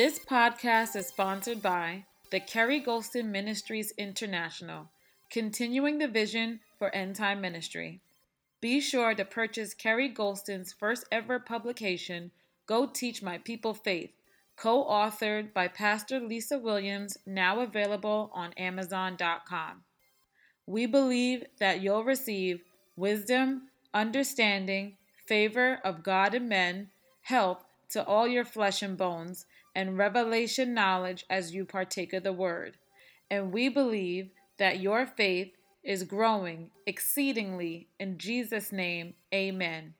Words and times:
This 0.00 0.18
podcast 0.18 0.96
is 0.96 1.08
sponsored 1.08 1.60
by 1.60 2.06
the 2.30 2.40
Kerry 2.40 2.80
Gulston 2.80 3.26
Ministries 3.26 3.92
International, 3.98 4.88
continuing 5.30 5.98
the 5.98 6.08
vision 6.08 6.60
for 6.78 6.94
end 6.94 7.16
time 7.16 7.42
ministry. 7.42 8.00
Be 8.62 8.80
sure 8.80 9.14
to 9.14 9.26
purchase 9.26 9.74
Kerry 9.74 10.08
Gulston's 10.08 10.72
first 10.72 11.04
ever 11.12 11.38
publication, 11.38 12.30
Go 12.64 12.86
Teach 12.86 13.22
My 13.22 13.36
People 13.36 13.74
Faith, 13.74 14.12
co 14.56 14.84
authored 14.84 15.52
by 15.52 15.68
Pastor 15.68 16.18
Lisa 16.18 16.58
Williams, 16.58 17.18
now 17.26 17.60
available 17.60 18.30
on 18.32 18.54
Amazon.com. 18.54 19.82
We 20.66 20.86
believe 20.86 21.44
that 21.58 21.82
you'll 21.82 22.04
receive 22.04 22.62
wisdom, 22.96 23.68
understanding, 23.94 24.96
favor 25.26 25.78
of 25.84 26.02
God 26.02 26.34
and 26.34 26.48
men, 26.48 26.88
help 27.22 27.64
to 27.90 28.04
all 28.04 28.26
your 28.26 28.44
flesh 28.44 28.82
and 28.82 28.96
bones, 28.96 29.46
and 29.74 29.98
revelation 29.98 30.74
knowledge 30.74 31.24
as 31.30 31.54
you 31.54 31.64
partake 31.64 32.12
of 32.12 32.22
the 32.22 32.32
word. 32.32 32.76
And 33.30 33.52
we 33.52 33.68
believe 33.68 34.30
that 34.58 34.80
your 34.80 35.06
faith 35.06 35.52
is 35.82 36.02
growing 36.04 36.70
exceedingly. 36.86 37.88
In 37.98 38.18
Jesus' 38.18 38.72
name, 38.72 39.14
amen. 39.32 39.94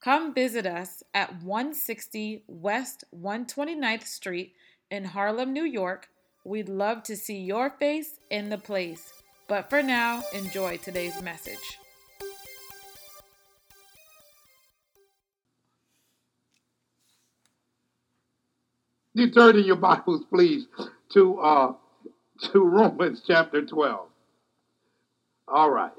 Come 0.00 0.34
visit 0.34 0.66
us 0.66 1.02
at 1.14 1.42
160 1.42 2.44
West 2.46 3.04
129th 3.14 4.06
Street 4.06 4.54
in 4.90 5.04
Harlem, 5.04 5.52
New 5.52 5.64
York. 5.64 6.08
We'd 6.44 6.68
love 6.68 7.02
to 7.04 7.16
see 7.16 7.38
your 7.38 7.70
face 7.70 8.20
in 8.30 8.50
the 8.50 8.58
place. 8.58 9.12
But 9.48 9.68
for 9.68 9.82
now, 9.82 10.22
enjoy 10.32 10.76
today's 10.76 11.20
message. 11.22 11.78
You 19.16 19.30
turn 19.30 19.56
in 19.56 19.64
your 19.64 19.76
Bibles, 19.76 20.24
please, 20.28 20.66
to 21.14 21.40
uh, 21.40 21.72
to 22.52 22.62
Romans 22.62 23.22
chapter 23.26 23.64
12. 23.64 24.08
All 25.48 25.70
right. 25.70 25.90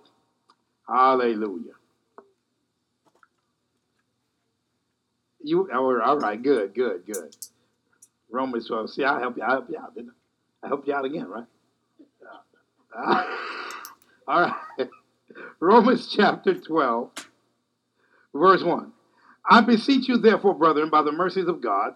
Hallelujah. 0.88 1.74
You 5.42 5.68
all 5.74 6.18
right, 6.20 6.40
good, 6.40 6.76
good, 6.76 7.08
good. 7.08 7.36
Romans 8.30 8.68
12. 8.68 8.92
See, 8.92 9.04
I 9.04 9.20
help 9.20 9.36
you, 9.36 9.42
I 9.42 9.50
help 9.50 9.68
you 9.72 9.80
out, 9.80 9.96
didn't 9.96 10.12
I? 10.62 10.66
I 10.66 10.68
helped 10.68 10.88
you 10.88 10.94
out 10.94 11.06
again, 11.06 11.28
right? 11.28 11.46
all 14.28 14.42
right. 14.42 14.90
Romans 15.60 16.08
chapter 16.16 16.54
12, 16.54 17.10
verse 18.36 18.62
1. 18.62 18.92
I 19.50 19.62
beseech 19.62 20.08
you, 20.08 20.18
therefore, 20.18 20.54
brethren, 20.54 20.92
by 20.92 21.02
the 21.02 21.12
mercies 21.12 21.48
of 21.48 21.62
God, 21.62 21.96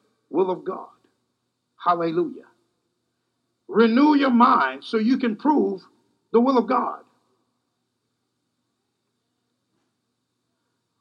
will 0.31 0.49
of 0.49 0.63
God. 0.63 0.87
Hallelujah. 1.77 2.45
Renew 3.67 4.15
your 4.15 4.31
mind 4.31 4.83
so 4.83 4.97
you 4.97 5.17
can 5.17 5.35
prove 5.35 5.81
the 6.31 6.39
will 6.39 6.57
of 6.57 6.67
God. 6.67 7.01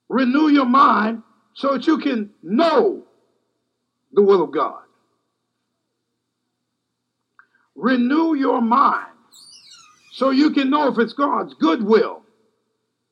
Renew 0.08 0.48
your 0.48 0.66
mind 0.66 1.22
so 1.54 1.72
that 1.72 1.86
you 1.86 1.98
can 1.98 2.30
know 2.42 3.04
the 4.12 4.22
will 4.22 4.42
of 4.42 4.52
God. 4.52 4.82
Renew 7.74 8.34
your 8.34 8.60
mind 8.60 9.06
so 10.12 10.30
you 10.30 10.50
can 10.50 10.70
know 10.70 10.88
if 10.88 10.98
it's 10.98 11.12
God's 11.12 11.54
good 11.54 11.82
will, 11.82 12.22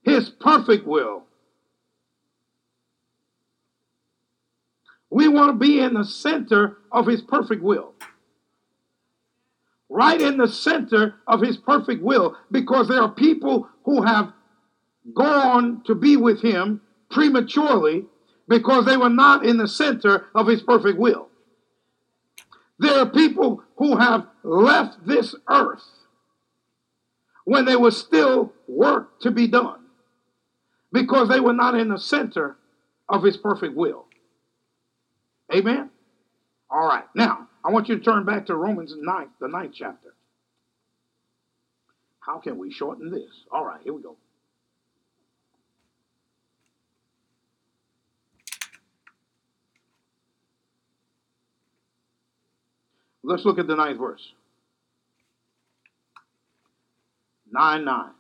His 0.03 0.29
perfect 0.29 0.87
will. 0.87 1.28
We 5.19 5.27
want 5.27 5.49
to 5.51 5.59
be 5.59 5.81
in 5.81 5.95
the 5.95 6.05
center 6.05 6.79
of 6.93 7.09
His 7.09 7.23
perfect 7.23 7.61
will. 7.61 7.93
Right 9.89 10.21
in 10.21 10.37
the 10.37 10.47
center 10.47 11.17
of 11.27 11.41
His 11.41 11.57
perfect 11.57 12.03
will, 12.03 12.37
because 12.53 12.87
there 12.87 13.03
are 13.03 13.11
people 13.11 13.69
who 13.85 14.03
have 14.03 14.33
gone 15.15 15.83
to 15.87 15.97
be 15.97 16.17
with 16.17 16.41
Him 16.41 16.83
prematurely 17.11 18.07
because 18.49 18.87
they 18.87 18.97
were 18.97 19.11
not 19.11 19.45
in 19.45 19.59
the 19.59 19.69
center 19.69 20.27
of 20.35 20.47
his 20.47 20.63
perfect 20.63 20.99
will. 20.99 21.29
There 22.79 22.99
are 22.99 23.07
people 23.07 23.63
who 23.77 23.97
have 23.97 24.27
left 24.43 25.07
this 25.07 25.35
earth 25.49 25.85
when 27.45 27.65
there 27.65 27.79
was 27.79 27.97
still 27.97 28.53
work 28.67 29.21
to 29.21 29.31
be 29.31 29.49
done 29.49 29.81
because 30.93 31.29
they 31.29 31.41
were 31.41 31.53
not 31.53 31.75
in 31.75 31.89
the 31.89 31.99
center 31.99 32.57
of 33.09 33.23
his 33.23 33.37
perfect 33.37 33.75
will. 33.75 34.08
Amen? 35.55 35.91
All 36.71 36.87
right. 36.87 37.05
Now, 37.15 37.49
I 37.65 37.71
want 37.71 37.89
you 37.89 37.99
to 37.99 38.05
turn 38.05 38.25
back 38.25 38.47
to 38.47 38.55
Romans 38.55 38.95
9, 38.97 39.29
the 39.41 39.49
ninth 39.49 39.73
chapter. 39.75 40.15
How 42.21 42.39
can 42.39 42.59
we 42.59 42.71
shorten 42.71 43.11
this? 43.11 43.31
All 43.51 43.65
right, 43.65 43.81
here 43.83 43.95
we 43.95 44.03
go. 44.03 44.17
Let's 53.23 53.45
look 53.45 53.59
at 53.59 53.67
the 53.67 53.77
ninth 53.77 53.99
verse. 53.99 54.33
9 57.51 57.85
9. 57.85 58.11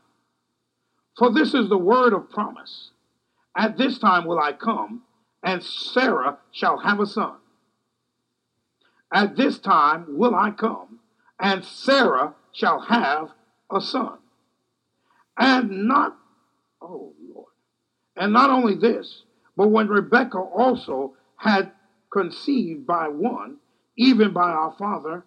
For 1.19 1.33
this 1.33 1.53
is 1.53 1.69
the 1.69 1.78
word 1.78 2.12
of 2.12 2.31
promise. 2.31 2.91
At 3.56 3.77
this 3.77 3.99
time 3.99 4.25
will 4.25 4.39
I 4.39 4.53
come, 4.53 5.03
and 5.43 5.62
Sarah 5.62 6.38
shall 6.50 6.78
have 6.78 7.00
a 7.00 7.06
son. 7.06 7.37
At 9.12 9.37
this 9.37 9.59
time 9.59 10.19
will 10.19 10.34
I 10.34 10.50
come, 10.50 11.00
and 11.41 11.65
Sarah 11.65 12.34
shall 12.53 12.81
have 12.81 13.31
a 13.71 13.81
son. 13.81 14.19
And 15.37 15.87
not, 15.87 16.16
oh 16.82 17.15
Lord, 17.32 17.53
and 18.16 18.32
not 18.32 18.50
only 18.50 18.75
this, 18.75 19.22
but 19.56 19.69
when 19.69 19.88
Rebekah 19.88 20.38
also 20.38 21.15
had 21.37 21.72
conceived 22.10 22.87
by 22.87 23.09
one, 23.09 23.56
even 23.97 24.32
by 24.32 24.50
our 24.50 24.75
father 24.78 25.25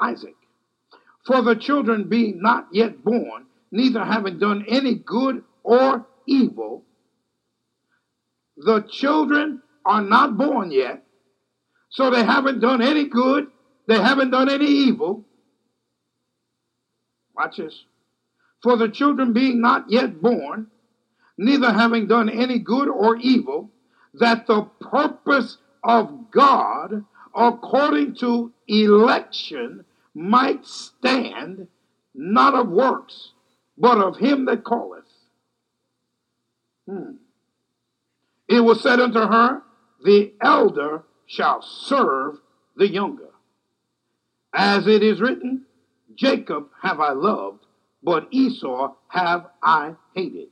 Isaac. 0.00 0.34
For 1.26 1.42
the 1.42 1.56
children 1.56 2.08
being 2.08 2.40
not 2.40 2.68
yet 2.72 3.04
born, 3.04 3.46
neither 3.70 4.04
having 4.04 4.38
done 4.38 4.64
any 4.68 4.94
good 4.94 5.44
or 5.62 6.06
evil, 6.26 6.84
the 8.58 8.80
children 8.90 9.62
are 9.84 10.02
not 10.02 10.36
born 10.36 10.70
yet, 10.70 11.04
so 11.90 12.10
they 12.10 12.24
haven't 12.24 12.60
done 12.60 12.82
any 12.82 13.06
good, 13.06 13.46
they 13.86 14.00
haven't 14.00 14.30
done 14.30 14.50
any 14.50 14.66
evil. 14.66 15.24
Watch 17.34 17.56
this. 17.56 17.84
For 18.62 18.76
the 18.76 18.88
children 18.88 19.32
being 19.32 19.60
not 19.60 19.90
yet 19.90 20.20
born, 20.20 20.66
neither 21.38 21.72
having 21.72 22.08
done 22.08 22.28
any 22.28 22.58
good 22.58 22.88
or 22.88 23.16
evil, 23.16 23.70
that 24.14 24.46
the 24.46 24.62
purpose 24.80 25.58
of 25.84 26.30
God 26.30 27.04
according 27.34 28.16
to 28.16 28.52
election 28.66 29.84
might 30.14 30.66
stand, 30.66 31.68
not 32.14 32.54
of 32.54 32.68
works, 32.68 33.32
but 33.76 33.98
of 33.98 34.16
him 34.16 34.46
that 34.46 34.64
calleth. 34.64 35.04
Hmm. 36.88 37.12
It 38.48 38.60
was 38.60 38.82
said 38.82 38.98
unto 38.98 39.20
her, 39.20 39.62
The 40.02 40.32
elder 40.40 41.04
shall 41.26 41.62
serve 41.62 42.38
the 42.76 42.88
younger. 42.88 43.28
As 44.54 44.86
it 44.86 45.02
is 45.02 45.20
written, 45.20 45.66
Jacob 46.14 46.68
have 46.82 47.00
I 47.00 47.12
loved, 47.12 47.66
but 48.02 48.28
Esau 48.30 48.94
have 49.08 49.46
I 49.62 49.94
hated. 50.14 50.48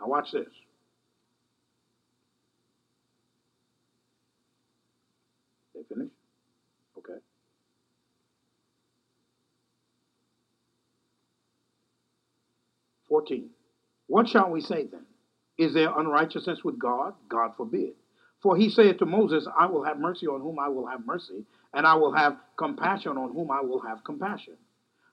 Now 0.00 0.08
watch 0.08 0.32
this. 0.32 0.48
They 5.74 5.82
finish? 5.88 6.10
Okay. 6.98 7.18
Fourteen. 13.08 13.50
What 14.08 14.28
shall 14.28 14.50
we 14.50 14.60
say 14.60 14.86
then? 14.90 15.05
Is 15.58 15.74
there 15.74 15.98
unrighteousness 15.98 16.64
with 16.64 16.78
God? 16.78 17.14
God 17.28 17.52
forbid. 17.56 17.94
For 18.42 18.56
he 18.56 18.68
said 18.68 18.98
to 18.98 19.06
Moses, 19.06 19.46
I 19.58 19.66
will 19.66 19.82
have 19.84 19.98
mercy 19.98 20.26
on 20.26 20.40
whom 20.40 20.58
I 20.58 20.68
will 20.68 20.86
have 20.86 21.06
mercy, 21.06 21.44
and 21.72 21.86
I 21.86 21.94
will 21.94 22.12
have 22.12 22.36
compassion 22.56 23.16
on 23.16 23.32
whom 23.32 23.50
I 23.50 23.60
will 23.62 23.80
have 23.80 24.04
compassion. 24.04 24.56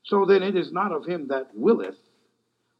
So 0.03 0.25
then 0.25 0.43
it 0.43 0.55
is 0.55 0.71
not 0.71 0.91
of 0.91 1.05
him 1.05 1.27
that 1.29 1.49
willeth, 1.53 1.97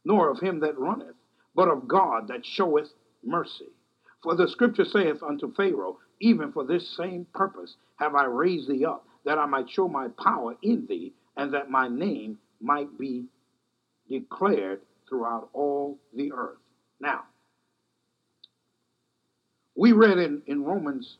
nor 0.04 0.30
of 0.30 0.38
him 0.40 0.60
that 0.60 0.78
runneth, 0.78 1.16
but 1.54 1.68
of 1.68 1.88
God 1.88 2.28
that 2.28 2.44
showeth 2.44 2.92
mercy. 3.24 3.68
For 4.22 4.34
the 4.34 4.48
scripture 4.48 4.84
saith 4.84 5.22
unto 5.22 5.52
Pharaoh, 5.54 5.98
Even 6.20 6.52
for 6.52 6.64
this 6.64 6.96
same 6.96 7.26
purpose 7.34 7.76
have 7.96 8.14
I 8.14 8.24
raised 8.24 8.68
thee 8.68 8.84
up, 8.84 9.06
that 9.24 9.38
I 9.38 9.46
might 9.46 9.70
show 9.70 9.88
my 9.88 10.08
power 10.22 10.56
in 10.62 10.86
thee, 10.86 11.14
and 11.36 11.54
that 11.54 11.70
my 11.70 11.88
name 11.88 12.38
might 12.60 12.98
be 12.98 13.26
declared 14.08 14.82
throughout 15.08 15.48
all 15.52 15.98
the 16.14 16.32
earth. 16.32 16.58
Now, 17.00 17.24
we 19.74 19.92
read 19.92 20.18
in, 20.18 20.42
in 20.46 20.64
Romans 20.64 21.18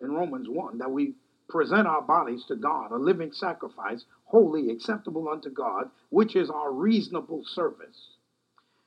in 0.00 0.12
Romans 0.12 0.48
1 0.48 0.78
that 0.78 0.90
we 0.90 1.14
present 1.48 1.86
our 1.86 2.02
bodies 2.02 2.44
to 2.48 2.56
God, 2.56 2.92
a 2.92 2.96
living 2.96 3.32
sacrifice, 3.32 4.04
holy, 4.24 4.70
acceptable 4.70 5.28
unto 5.28 5.50
God, 5.50 5.90
which 6.08 6.36
is 6.36 6.48
our 6.48 6.72
reasonable 6.72 7.42
service. 7.44 8.16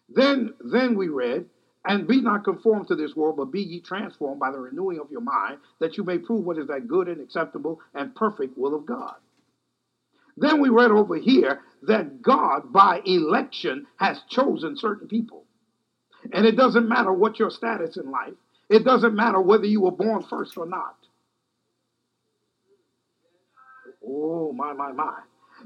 Then, 0.10 0.54
then 0.60 0.98
we 0.98 1.10
read, 1.10 1.46
and 1.86 2.08
be 2.08 2.22
not 2.22 2.46
conformed 2.46 2.88
to 2.88 2.96
this 2.96 3.16
world, 3.16 3.36
but 3.38 3.52
be 3.52 3.62
ye 3.62 3.82
transformed 3.82 4.40
by 4.40 4.52
the 4.52 4.60
renewing 4.60 5.00
of 5.00 5.12
your 5.12 5.22
mind, 5.22 5.60
that 5.80 5.98
you 5.98 6.04
may 6.04 6.18
prove 6.18 6.46
what 6.46 6.58
is 6.58 6.68
that 6.68 6.88
good 6.88 7.10
and 7.10 7.20
acceptable 7.22 7.82
and 7.94 8.16
perfect 8.16 8.58
will 8.58 8.74
of 8.74 8.86
God. 8.86 9.16
Then 10.38 10.62
we 10.62 10.70
read 10.70 10.92
over 10.92 11.16
here 11.16 11.60
that 11.84 12.22
God, 12.22 12.72
by 12.72 13.02
election, 13.06 13.86
has 13.98 14.22
chosen 14.30 14.78
certain 14.78 15.08
people. 15.08 15.44
And 16.32 16.46
it 16.46 16.56
doesn't 16.56 16.88
matter 16.88 17.12
what 17.12 17.38
your 17.38 17.52
status 17.52 17.98
in 17.98 18.10
life, 18.10 18.34
it 18.74 18.84
doesn't 18.84 19.16
matter 19.16 19.40
whether 19.40 19.68
you 19.68 19.82
were 19.82 19.92
born 19.92 20.24
first 20.24 20.58
or 20.58 20.66
not. 20.66 20.96
Oh, 24.06 24.52
my, 24.52 24.74
my, 24.74 24.92
my. 24.92 25.20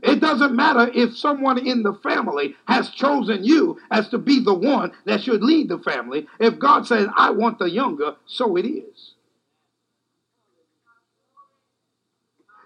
It 0.04 0.20
doesn't 0.20 0.54
matter 0.54 0.92
if 0.94 1.18
someone 1.18 1.58
in 1.66 1.84
the 1.84 1.94
family 2.04 2.56
has 2.68 2.90
chosen 2.90 3.46
you 3.46 3.80
as 3.90 4.10
to 4.10 4.18
be 4.18 4.42
the 4.42 4.54
one 4.54 4.92
that 5.06 5.22
should 5.24 5.42
lead 5.42 5.70
the 5.70 5.80
family. 5.80 6.28
If 6.40 6.60
God 6.60 6.86
says, 6.86 7.08
I 7.16 7.32
want 7.32 7.60
the 7.60 7.70
younger, 7.70 8.16
so 8.26 8.58
it 8.58 8.68
is. 8.68 9.14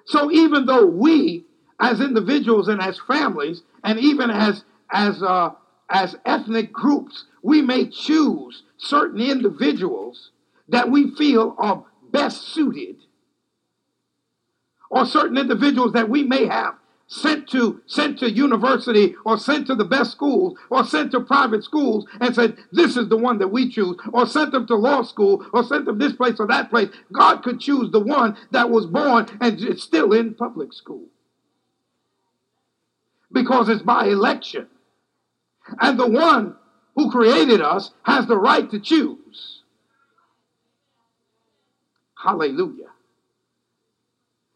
So 0.06 0.32
even 0.32 0.66
though 0.66 0.88
we, 0.88 1.46
as 1.80 2.02
individuals 2.02 2.68
and 2.68 2.82
as 2.82 3.00
families, 3.00 3.62
and 3.84 4.00
even 4.00 4.32
as 4.32 4.64
as 4.92 5.24
uh, 5.24 5.52
as 5.90 6.18
ethnic 6.26 6.74
groups, 6.74 7.26
we 7.44 7.62
may 7.62 7.88
choose 7.88 8.64
certain 8.78 9.22
individuals 9.22 10.31
that 10.72 10.90
we 10.90 11.12
feel 11.16 11.56
are 11.58 11.86
best 12.12 12.54
suited. 12.54 12.96
Or 14.90 15.06
certain 15.06 15.38
individuals 15.38 15.94
that 15.94 16.10
we 16.10 16.24
may 16.24 16.48
have 16.48 16.76
sent 17.08 17.50
to 17.50 17.82
sent 17.88 18.20
to 18.20 18.32
university 18.32 19.16
or 19.26 19.38
sent 19.38 19.68
to 19.68 19.76
the 19.76 19.84
best 19.84 20.12
schools 20.12 20.58
or 20.70 20.86
sent 20.86 21.12
to 21.12 21.20
private 21.20 21.62
schools 21.62 22.06
and 22.22 22.34
said 22.34 22.58
this 22.72 22.96
is 22.96 23.10
the 23.10 23.18
one 23.18 23.38
that 23.40 23.50
we 23.50 23.70
choose 23.70 23.98
or 24.14 24.26
sent 24.26 24.52
them 24.54 24.66
to 24.66 24.76
law 24.76 25.02
school 25.02 25.46
or 25.52 25.62
sent 25.62 25.84
them 25.84 25.98
this 25.98 26.14
place 26.14 26.38
or 26.40 26.48
that 26.48 26.70
place. 26.70 26.90
God 27.12 27.44
could 27.44 27.60
choose 27.60 27.92
the 27.92 28.00
one 28.00 28.38
that 28.52 28.70
was 28.70 28.86
born 28.86 29.28
and 29.42 29.62
it's 29.62 29.84
still 29.84 30.14
in 30.14 30.36
public 30.36 30.72
school. 30.72 31.08
Because 33.30 33.68
it's 33.68 33.82
by 33.82 34.06
election. 34.06 34.68
And 35.82 36.00
the 36.00 36.08
one 36.08 36.56
who 36.96 37.12
created 37.12 37.62
us 37.62 37.92
has 38.04 38.26
the 38.28 38.38
right 38.38 38.70
to 38.72 38.80
choose 38.80 39.61
hallelujah 42.24 42.92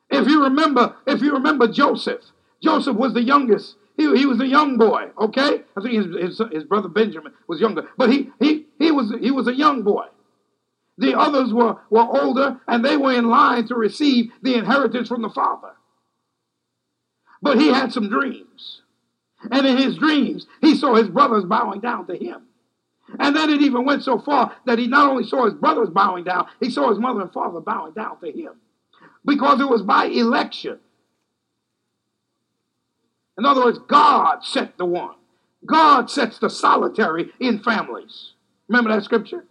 if 0.10 0.28
you 0.28 0.44
remember, 0.44 0.96
if 1.06 1.22
you 1.22 1.34
remember 1.34 1.68
Joseph, 1.68 2.22
Joseph 2.62 2.96
was 2.96 3.14
the 3.14 3.24
youngest. 3.24 3.76
He, 3.98 4.04
he 4.18 4.26
was 4.26 4.40
a 4.42 4.48
young 4.48 4.78
boy, 4.78 5.10
okay? 5.20 5.62
I 5.76 5.82
think 5.82 5.94
his, 5.94 6.38
his, 6.38 6.52
his 6.52 6.64
brother 6.64 6.90
Benjamin 6.90 7.34
was 7.48 7.62
younger, 7.62 7.88
but 7.98 8.12
he, 8.12 8.30
he, 8.40 8.66
he, 8.78 8.92
was, 8.92 9.14
he 9.22 9.32
was 9.32 9.48
a 9.48 9.54
young 9.54 9.84
boy. 9.84 10.06
The 10.98 11.18
others 11.18 11.54
were, 11.54 11.78
were 11.90 12.02
older, 12.22 12.60
and 12.68 12.84
they 12.84 12.98
were 12.98 13.14
in 13.14 13.30
line 13.30 13.68
to 13.68 13.76
receive 13.76 14.32
the 14.42 14.56
inheritance 14.56 15.08
from 15.08 15.22
the 15.22 15.30
father. 15.30 15.72
But 17.42 17.60
he 17.60 17.68
had 17.68 17.92
some 17.92 18.10
dreams. 18.10 18.82
And 19.52 19.66
in 19.68 19.78
his 19.78 19.98
dreams, 19.98 20.48
he 20.62 20.76
saw 20.76 20.96
his 20.96 21.10
brothers 21.10 21.46
bowing 21.46 21.82
down 21.82 22.08
to 22.08 22.18
him. 22.18 22.44
And 23.20 23.36
then 23.36 23.50
it 23.50 23.62
even 23.62 23.86
went 23.86 24.04
so 24.04 24.20
far 24.20 24.56
that 24.66 24.80
he 24.80 24.88
not 24.88 25.10
only 25.10 25.26
saw 25.26 25.46
his 25.46 25.54
brothers 25.54 25.90
bowing 25.90 26.24
down, 26.24 26.48
he 26.60 26.70
saw 26.70 26.90
his 26.90 27.00
mother 27.00 27.22
and 27.22 27.32
father 27.32 27.60
bowing 27.60 27.94
down 27.94 28.20
to 28.20 28.32
him 28.32 28.54
because 29.26 29.60
it 29.60 29.70
was 29.70 29.82
by 29.82 30.06
election. 30.06 30.80
In 33.38 33.46
other 33.46 33.66
words, 33.66 33.80
God 33.88 34.44
set 34.44 34.78
the 34.78 34.86
one. 34.86 35.16
God 35.66 36.10
sets 36.10 36.40
the 36.40 36.50
solitary 36.50 37.32
in 37.40 37.60
families. 37.60 38.34
Remember 38.68 38.92
that 38.92 39.04
scripture? 39.04 39.46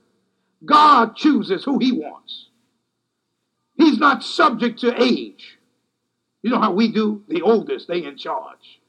God 0.64 1.16
chooses 1.16 1.64
who 1.64 1.78
he 1.78 1.92
wants. 1.92 2.48
He's 3.76 3.98
not 3.98 4.22
subject 4.22 4.80
to 4.80 5.02
age. 5.02 5.58
You 6.42 6.50
know 6.50 6.60
how 6.60 6.72
we 6.72 6.92
do? 6.92 7.24
The 7.28 7.42
oldest, 7.42 7.88
they 7.88 8.04
in 8.04 8.16
charge. 8.16 8.80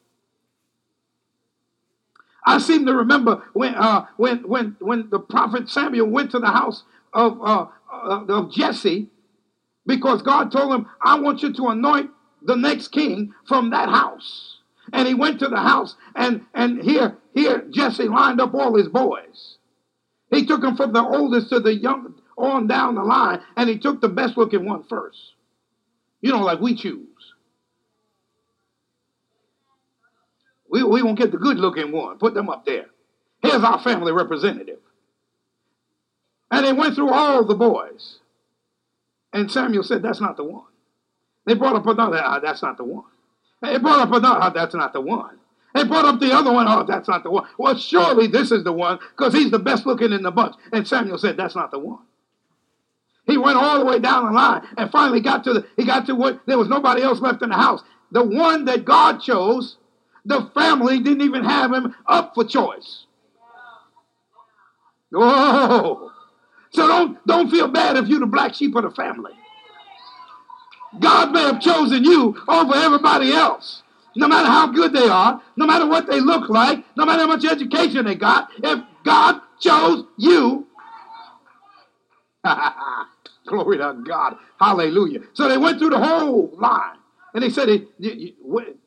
I 2.45 2.59
seem 2.59 2.85
to 2.85 2.93
remember 2.93 3.43
when, 3.53 3.75
uh, 3.75 4.05
when, 4.17 4.47
when, 4.47 4.75
when 4.79 5.09
the 5.09 5.19
prophet 5.19 5.69
Samuel 5.69 6.07
went 6.07 6.31
to 6.31 6.39
the 6.39 6.51
house 6.51 6.83
of, 7.13 7.41
uh, 7.41 7.67
uh 7.91 8.25
of 8.27 8.53
Jesse 8.53 9.09
because 9.85 10.21
God 10.21 10.51
told 10.51 10.73
him, 10.73 10.87
I 11.01 11.19
want 11.19 11.41
you 11.41 11.53
to 11.53 11.67
anoint 11.67 12.11
the 12.41 12.55
next 12.55 12.89
king 12.89 13.33
from 13.47 13.71
that 13.71 13.89
house. 13.89 14.59
And 14.93 15.07
he 15.07 15.15
went 15.15 15.39
to 15.39 15.47
the 15.47 15.59
house, 15.59 15.95
and, 16.15 16.45
and 16.53 16.81
here, 16.81 17.17
here, 17.33 17.65
Jesse 17.71 18.07
lined 18.07 18.39
up 18.39 18.53
all 18.53 18.75
his 18.75 18.87
boys. 18.87 19.57
He 20.29 20.45
took 20.45 20.61
them 20.61 20.75
from 20.75 20.93
the 20.93 21.03
oldest 21.03 21.49
to 21.49 21.59
the 21.59 21.73
young, 21.73 22.13
on 22.37 22.67
down 22.67 22.95
the 22.95 23.03
line, 23.03 23.41
and 23.57 23.67
he 23.67 23.79
took 23.79 24.01
the 24.01 24.09
best 24.09 24.37
looking 24.37 24.65
one 24.65 24.83
first. 24.83 25.33
You 26.21 26.31
know, 26.31 26.43
like 26.43 26.59
we 26.59 26.75
choose. 26.75 27.07
We, 30.75 30.83
we 30.83 31.01
won't 31.01 31.17
get 31.17 31.31
the 31.31 31.37
good 31.37 31.57
looking 31.57 31.93
one. 31.93 32.17
Put 32.17 32.33
them 32.33 32.49
up 32.49 32.65
there. 32.65 32.87
Here's 33.41 33.63
our 33.63 33.79
family 33.81 34.11
representative. 34.11 34.79
And 36.51 36.65
they 36.65 36.73
went 36.73 36.95
through 36.95 37.13
all 37.13 37.45
the 37.45 37.55
boys. 37.55 38.19
And 39.31 39.49
Samuel 39.49 39.83
said, 39.83 40.01
That's 40.01 40.19
not 40.19 40.35
the 40.35 40.43
one. 40.43 40.65
They 41.45 41.53
brought 41.53 41.77
up 41.77 41.87
another, 41.87 42.21
ah, 42.21 42.39
that's 42.41 42.61
not 42.61 42.75
the 42.75 42.83
one. 42.83 43.05
They 43.61 43.77
brought 43.77 44.01
up 44.01 44.11
another, 44.11 44.37
ah, 44.41 44.49
that's 44.49 44.75
not 44.75 44.91
the 44.91 44.99
one. 44.99 45.39
They 45.73 45.85
brought 45.85 46.03
up 46.03 46.19
the 46.19 46.33
other 46.33 46.51
one, 46.51 46.67
oh, 46.67 46.83
that's 46.83 47.07
not 47.07 47.23
the 47.23 47.31
one. 47.31 47.47
Well, 47.57 47.77
surely 47.77 48.27
this 48.27 48.51
is 48.51 48.65
the 48.65 48.73
one 48.73 48.99
because 49.15 49.33
he's 49.33 49.51
the 49.51 49.59
best 49.59 49.85
looking 49.85 50.11
in 50.11 50.23
the 50.23 50.31
bunch. 50.31 50.55
And 50.73 50.85
Samuel 50.85 51.17
said, 51.17 51.37
That's 51.37 51.55
not 51.55 51.71
the 51.71 51.79
one. 51.79 51.99
He 53.27 53.37
went 53.37 53.57
all 53.57 53.79
the 53.79 53.85
way 53.85 53.99
down 53.99 54.25
the 54.25 54.31
line 54.31 54.67
and 54.77 54.91
finally 54.91 55.21
got 55.21 55.45
to 55.45 55.53
the, 55.53 55.67
he 55.77 55.85
got 55.85 56.05
to 56.07 56.15
what 56.15 56.41
there 56.47 56.57
was 56.57 56.67
nobody 56.67 57.01
else 57.01 57.21
left 57.21 57.41
in 57.41 57.49
the 57.49 57.55
house. 57.55 57.81
The 58.11 58.23
one 58.23 58.65
that 58.65 58.83
God 58.83 59.21
chose, 59.21 59.77
the 60.25 60.49
family 60.53 60.99
didn't 60.99 61.21
even 61.21 61.43
have 61.43 61.71
him 61.71 61.95
up 62.07 62.33
for 62.33 62.43
choice. 62.43 63.05
Whoa. 65.11 66.11
So 66.71 66.87
don't, 66.87 67.25
don't 67.25 67.49
feel 67.49 67.67
bad 67.67 67.95
if 67.95 68.07
you're 68.07 68.19
the 68.19 68.25
black 68.25 68.55
sheep 68.55 68.75
of 68.75 68.83
the 68.83 68.91
family. 68.91 69.31
God 70.99 71.31
may 71.31 71.41
have 71.41 71.61
chosen 71.61 72.03
you 72.03 72.35
over 72.47 72.75
everybody 72.75 73.31
else. 73.31 73.83
No 74.15 74.27
matter 74.27 74.47
how 74.47 74.67
good 74.67 74.93
they 74.93 75.07
are, 75.07 75.41
no 75.57 75.65
matter 75.65 75.85
what 75.87 76.07
they 76.07 76.21
look 76.21 76.49
like, 76.49 76.83
no 76.95 77.05
matter 77.05 77.21
how 77.21 77.27
much 77.27 77.45
education 77.45 78.05
they 78.05 78.15
got, 78.15 78.49
if 78.63 78.79
God 79.03 79.41
chose 79.59 80.05
you, 80.17 80.67
glory 83.45 83.77
to 83.77 84.01
God, 84.05 84.37
hallelujah. 84.59 85.19
So 85.33 85.49
they 85.49 85.57
went 85.57 85.79
through 85.79 85.89
the 85.89 85.99
whole 85.99 86.53
line. 86.57 86.97
And 87.35 87.43
he 87.43 87.49
said, 87.49 87.67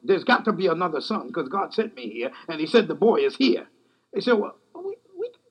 There's 0.02 0.24
got 0.24 0.46
to 0.46 0.52
be 0.52 0.68
another 0.68 1.02
son 1.02 1.26
because 1.26 1.50
God 1.50 1.74
sent 1.74 1.94
me 1.94 2.08
here. 2.08 2.30
And 2.48 2.58
he 2.58 2.66
said, 2.66 2.88
The 2.88 2.94
boy 2.94 3.16
is 3.16 3.36
here. 3.36 3.68
They 4.14 4.22
said, 4.22 4.32
Well, 4.32 4.56
oh, 4.74 4.94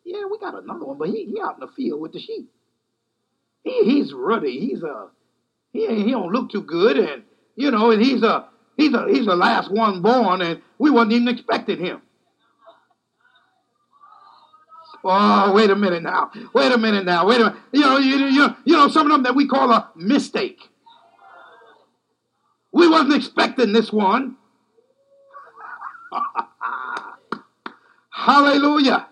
yeah, 0.04 0.24
we 0.30 0.40
got 0.40 0.56
another 0.56 0.84
one, 0.84 0.98
but 0.98 1.10
he, 1.10 1.26
he 1.26 1.40
out 1.40 1.56
in 1.56 1.60
the 1.60 1.72
field 1.74 2.02
with 2.02 2.14
the 2.14 2.20
sheep. 2.20 2.52
He, 3.64 3.84
he's 3.84 4.14
ruddy. 4.14 4.60
He's 4.60 4.82
a 4.82 5.10
he 5.72 5.86
he 6.06 6.12
don't 6.12 6.32
look 6.32 6.50
too 6.50 6.64
good, 6.64 6.98
and 6.98 7.22
you 7.56 7.70
know, 7.70 7.92
and 7.92 8.02
he's 8.02 8.24
a 8.24 8.48
he's 8.78 8.94
a 8.94 9.06
he's 9.08 9.28
the 9.28 9.36
last 9.36 9.72
one 9.72 10.02
born, 10.02 10.42
and 10.42 10.62
we 10.80 10.90
wasn't 10.90 11.14
even 11.14 11.28
expecting 11.28 11.78
him. 11.78 12.02
Oh, 15.04 15.54
wait 15.54 15.70
a 15.70 15.76
minute 15.76 16.02
now. 16.02 16.32
Wait 16.54 16.72
a 16.72 16.78
minute 16.78 17.06
now. 17.06 17.28
Wait 17.28 17.40
a 17.40 17.46
minute. 17.46 17.60
You 17.72 17.82
know, 17.82 17.98
you, 17.98 18.18
you, 18.26 18.56
you 18.66 18.76
know, 18.76 18.88
some 18.90 19.06
of 19.06 19.12
them 19.12 19.24
that 19.24 19.36
we 19.36 19.48
call 19.48 19.72
a 19.72 19.92
mistake. 19.96 20.68
We 22.78 22.88
wasn't 22.88 23.16
expecting 23.16 23.74
this 23.74 23.92
one. 23.92 24.38
Hallelujah. 28.12 29.08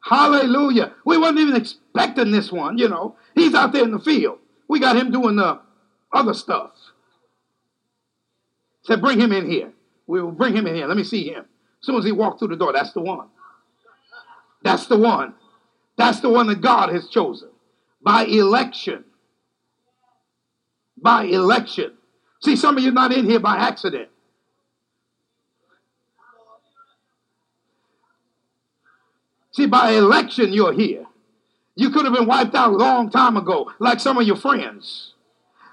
Hallelujah. 0.00 0.94
We 1.04 1.18
wasn't 1.18 1.40
even 1.40 1.56
expecting 1.56 2.30
this 2.30 2.50
one, 2.50 2.78
you 2.78 2.88
know. 2.88 3.16
He's 3.34 3.54
out 3.54 3.72
there 3.72 3.84
in 3.84 3.90
the 3.90 3.98
field. 3.98 4.38
We 4.68 4.80
got 4.80 4.96
him 4.96 5.10
doing 5.10 5.36
the 5.36 5.60
other 6.10 6.32
stuff. 6.32 6.70
Said, 8.84 9.02
bring 9.02 9.20
him 9.20 9.32
in 9.32 9.50
here. 9.50 9.70
We 10.06 10.22
will 10.22 10.32
bring 10.32 10.56
him 10.56 10.66
in 10.66 10.74
here. 10.74 10.86
Let 10.86 10.96
me 10.96 11.04
see 11.04 11.28
him. 11.28 11.44
As 11.44 11.86
soon 11.86 11.96
as 11.96 12.06
he 12.06 12.12
walked 12.12 12.38
through 12.38 12.48
the 12.48 12.56
door, 12.56 12.72
that's 12.72 12.94
the 12.94 13.02
one. 13.02 13.28
That's 14.62 14.86
the 14.86 14.96
one. 14.96 15.34
That's 15.98 16.20
the 16.20 16.30
one 16.30 16.46
that 16.46 16.62
God 16.62 16.88
has 16.88 17.06
chosen 17.10 17.50
by 18.02 18.24
election. 18.24 19.04
By 20.96 21.24
election. 21.24 21.98
See, 22.42 22.56
some 22.56 22.76
of 22.76 22.82
you 22.82 22.90
not 22.90 23.12
in 23.12 23.28
here 23.28 23.40
by 23.40 23.56
accident. 23.56 24.08
See, 29.52 29.66
by 29.66 29.92
election, 29.92 30.52
you're 30.52 30.72
here. 30.72 31.06
You 31.74 31.90
could 31.90 32.04
have 32.04 32.14
been 32.14 32.26
wiped 32.26 32.54
out 32.54 32.72
a 32.72 32.76
long 32.76 33.10
time 33.10 33.36
ago, 33.36 33.72
like 33.78 34.00
some 34.00 34.16
of 34.18 34.26
your 34.26 34.36
friends. 34.36 35.14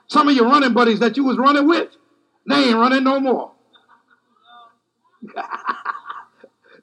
Some 0.07 0.27
of 0.27 0.35
your 0.35 0.45
running 0.45 0.73
buddies 0.73 0.99
that 0.99 1.17
you 1.17 1.23
was 1.23 1.37
running 1.37 1.67
with, 1.67 1.89
they 2.47 2.55
ain't 2.55 2.77
running 2.77 3.03
no 3.03 3.19
more. 3.19 3.51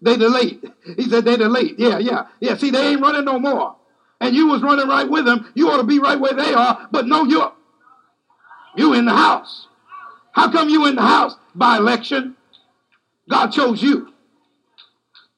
they 0.02 0.16
delayed. 0.16 0.72
He 0.96 1.08
said 1.08 1.24
they 1.24 1.36
delayed. 1.36 1.76
Yeah, 1.78 1.98
yeah, 1.98 2.26
yeah. 2.40 2.56
See, 2.56 2.70
they 2.70 2.88
ain't 2.88 3.00
running 3.00 3.24
no 3.24 3.38
more. 3.38 3.76
And 4.20 4.34
you 4.34 4.48
was 4.48 4.62
running 4.62 4.88
right 4.88 5.08
with 5.08 5.24
them. 5.24 5.50
You 5.54 5.70
ought 5.70 5.78
to 5.78 5.84
be 5.84 5.98
right 5.98 6.18
where 6.18 6.34
they 6.34 6.52
are, 6.54 6.88
but 6.90 7.06
no, 7.06 7.24
you're 7.24 7.52
you 8.76 8.94
in 8.94 9.04
the 9.04 9.12
house. 9.12 9.68
How 10.34 10.50
come 10.50 10.68
you 10.68 10.86
in 10.86 10.96
the 10.96 11.02
house? 11.02 11.36
By 11.54 11.78
election. 11.78 12.36
God 13.30 13.48
chose 13.52 13.82
you. 13.82 14.08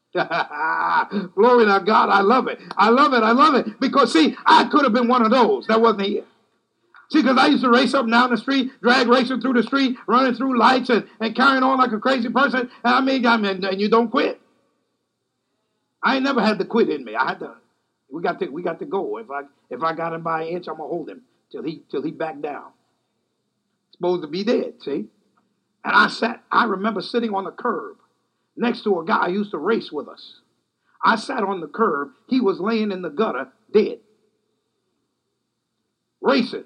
Glory 0.15 1.67
to 1.67 1.83
God. 1.85 2.09
I 2.11 2.23
love 2.23 2.49
it. 2.49 2.61
I 2.77 2.89
love 2.91 3.13
it. 3.13 3.23
I 3.23 3.33
love 3.33 3.55
it. 3.55 3.81
Because, 3.81 4.13
see, 4.13 4.37
I 4.47 4.65
could 4.65 4.85
have 4.85 4.95
been 4.95 5.09
one 5.09 5.23
of 5.23 5.31
those 5.31 5.67
that 5.69 5.81
wasn't 5.81 6.03
here. 6.03 6.25
See, 7.11 7.23
because 7.23 7.39
I 7.39 7.47
used 7.47 7.63
to 7.65 7.71
race 7.71 7.95
up 7.95 8.05
and 8.05 8.13
down 8.13 8.31
the 8.31 8.37
street, 8.39 8.73
drag 8.83 9.09
racing 9.09 9.41
through 9.41 9.55
the 9.55 9.63
street, 9.63 9.97
running 10.09 10.35
through 10.35 10.59
lights 10.59 10.91
and, 10.91 11.07
and 11.21 11.37
carrying 11.37 11.63
on 11.63 11.79
like 11.79 11.93
a 11.93 12.01
crazy 12.01 12.31
person. 12.31 12.61
And 12.63 12.71
I 12.85 13.01
mean, 13.01 13.27
I 13.27 13.37
mean, 13.37 13.65
and 13.65 13.81
you 13.81 13.89
don't 13.89 14.11
quit. 14.11 14.41
I 16.03 16.17
ain't 16.17 16.25
never 16.25 16.41
had 16.43 16.59
to 16.61 16.65
quit 16.65 16.91
in 16.91 17.05
me. 17.05 17.15
I 17.17 17.29
had 17.29 17.41
to. 17.41 17.55
We 18.11 18.23
got 18.23 18.41
to. 18.41 18.49
We 18.49 18.63
got 18.63 18.81
to 18.81 18.87
go. 18.87 19.19
If 19.19 19.31
I 19.31 19.43
if 19.71 19.83
I 19.83 19.95
got 19.95 20.15
him 20.15 20.23
by 20.23 20.43
an 20.43 20.49
inch, 20.49 20.69
I'm 20.69 20.77
gonna 20.77 20.89
hold 20.89 21.09
him 21.11 21.23
till 21.53 21.63
he 21.63 21.83
till 21.91 22.03
he 22.03 22.13
back 22.13 22.41
down. 22.41 22.73
Supposed 23.97 24.23
to 24.23 24.29
be 24.29 24.45
dead. 24.45 24.75
See. 24.83 25.07
And 25.85 25.95
I 25.95 26.09
sat. 26.09 26.43
I 26.51 26.65
remember 26.65 27.01
sitting 27.01 27.35
on 27.35 27.45
the 27.45 27.51
curb 27.51 27.97
next 28.57 28.83
to 28.85 29.01
a 29.01 29.05
guy 29.05 29.27
who 29.27 29.39
used 29.39 29.53
to 29.53 29.59
race 29.59 29.93
with 29.93 30.09
us. 30.09 30.41
I 31.05 31.17
sat 31.17 31.43
on 31.43 31.61
the 31.61 31.69
curb. 31.69 32.09
He 32.29 32.41
was 32.41 32.59
laying 32.59 32.91
in 32.91 33.03
the 33.03 33.11
gutter, 33.11 33.49
dead. 33.73 34.01
Racing. 36.21 36.65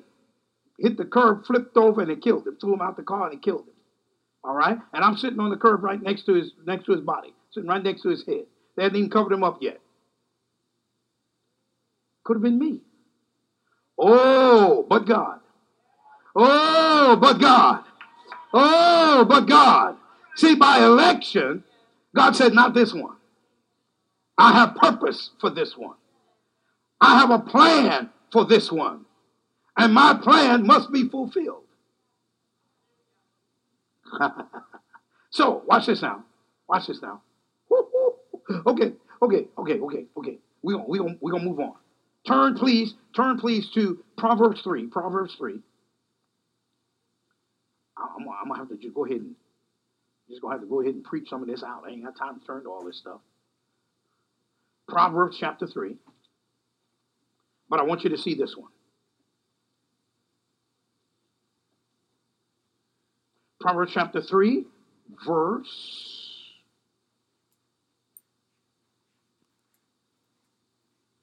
Hit 0.78 0.96
the 0.96 1.04
curb, 1.04 1.44
flipped 1.44 1.76
over, 1.76 2.00
and 2.00 2.10
it 2.10 2.22
killed 2.22 2.46
him. 2.46 2.56
Threw 2.58 2.72
him 2.72 2.80
out 2.80 2.96
the 2.96 3.02
car 3.02 3.28
and 3.28 3.42
killed 3.42 3.66
him. 3.66 3.74
All 4.42 4.54
right? 4.54 4.78
And 4.94 5.04
I'm 5.04 5.16
sitting 5.18 5.38
on 5.40 5.50
the 5.50 5.56
curb 5.56 5.84
right 5.84 6.00
next 6.02 6.24
to 6.24 6.34
his 6.34 6.52
next 6.64 6.86
to 6.86 6.92
his 6.92 7.02
body, 7.02 7.34
sitting 7.52 7.68
right 7.68 7.82
next 7.82 8.02
to 8.02 8.08
his 8.08 8.24
head. 8.24 8.44
They 8.76 8.84
hadn't 8.84 8.96
even 8.96 9.10
covered 9.10 9.32
him 9.32 9.44
up 9.44 9.58
yet. 9.60 9.80
Could 12.24 12.36
have 12.36 12.42
been 12.42 12.58
me. 12.58 12.80
Oh, 13.98 14.86
but 14.88 15.00
God. 15.00 15.39
Oh, 16.34 17.16
but 17.20 17.34
God. 17.34 17.84
Oh, 18.52 19.24
but 19.28 19.46
God. 19.46 19.96
See, 20.36 20.54
by 20.54 20.78
election, 20.78 21.64
God 22.14 22.36
said, 22.36 22.52
not 22.54 22.74
this 22.74 22.92
one. 22.94 23.16
I 24.38 24.52
have 24.52 24.76
purpose 24.76 25.30
for 25.40 25.50
this 25.50 25.76
one. 25.76 25.96
I 27.00 27.18
have 27.18 27.30
a 27.30 27.38
plan 27.38 28.10
for 28.32 28.44
this 28.44 28.70
one. 28.70 29.04
And 29.76 29.94
my 29.94 30.18
plan 30.22 30.66
must 30.66 30.92
be 30.92 31.08
fulfilled. 31.08 31.64
so, 35.30 35.62
watch 35.66 35.86
this 35.86 36.02
now. 36.02 36.24
Watch 36.68 36.86
this 36.86 37.00
now. 37.02 37.22
Okay, 38.66 38.92
okay, 39.22 39.46
okay, 39.56 39.78
okay, 39.78 40.06
okay. 40.16 40.38
We're 40.62 40.74
going 40.74 40.86
we 40.88 40.98
gonna, 40.98 41.16
we 41.20 41.30
gonna 41.30 41.44
move 41.44 41.60
on. 41.60 41.74
Turn, 42.26 42.56
please, 42.56 42.94
turn, 43.14 43.38
please, 43.38 43.70
to 43.74 44.02
Proverbs 44.18 44.60
3. 44.62 44.88
Proverbs 44.88 45.36
3. 45.38 45.60
I'm, 48.00 48.28
I'm 48.28 48.48
to 48.52 48.58
have 48.58 48.68
to 48.68 48.76
just 48.76 48.94
go 48.94 49.04
ahead 49.04 49.18
and 49.20 49.34
just 50.28 50.40
to 50.42 50.48
have 50.48 50.60
to 50.60 50.66
go 50.66 50.80
ahead 50.80 50.94
and 50.94 51.04
preach 51.04 51.28
some 51.28 51.42
of 51.42 51.48
this 51.48 51.62
out. 51.62 51.84
I 51.86 51.90
ain't 51.90 52.04
got 52.04 52.16
time 52.16 52.40
to 52.40 52.46
turn 52.46 52.62
to 52.64 52.70
all 52.70 52.84
this 52.84 52.98
stuff. 52.98 53.20
Proverbs 54.88 55.36
chapter 55.38 55.66
3. 55.66 55.96
But 57.68 57.80
I 57.80 57.82
want 57.84 58.04
you 58.04 58.10
to 58.10 58.18
see 58.18 58.34
this 58.34 58.56
one. 58.56 58.70
Proverbs 63.60 63.92
chapter 63.92 64.22
3, 64.22 64.64
verse 65.26 65.68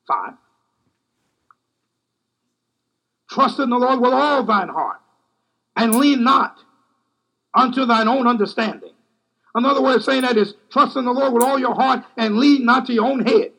5. 0.07 0.33
Trust 3.29 3.59
in 3.59 3.69
the 3.69 3.77
Lord 3.77 3.99
with 3.99 4.13
all 4.13 4.43
thine 4.43 4.69
heart, 4.69 5.01
and 5.75 5.95
lean 5.95 6.23
not 6.23 6.57
unto 7.57 7.85
thine 7.85 8.07
own 8.07 8.27
understanding. 8.27 8.91
Another 9.55 9.81
way 9.81 9.95
of 9.95 10.03
saying 10.03 10.21
that 10.21 10.37
is 10.37 10.53
trust 10.71 10.95
in 10.95 11.05
the 11.05 11.11
Lord 11.11 11.33
with 11.33 11.43
all 11.43 11.57
your 11.57 11.73
heart 11.73 12.05
and 12.15 12.37
lean 12.37 12.63
not 12.63 12.85
to 12.85 12.93
your 12.93 13.05
own 13.05 13.25
head. 13.25 13.51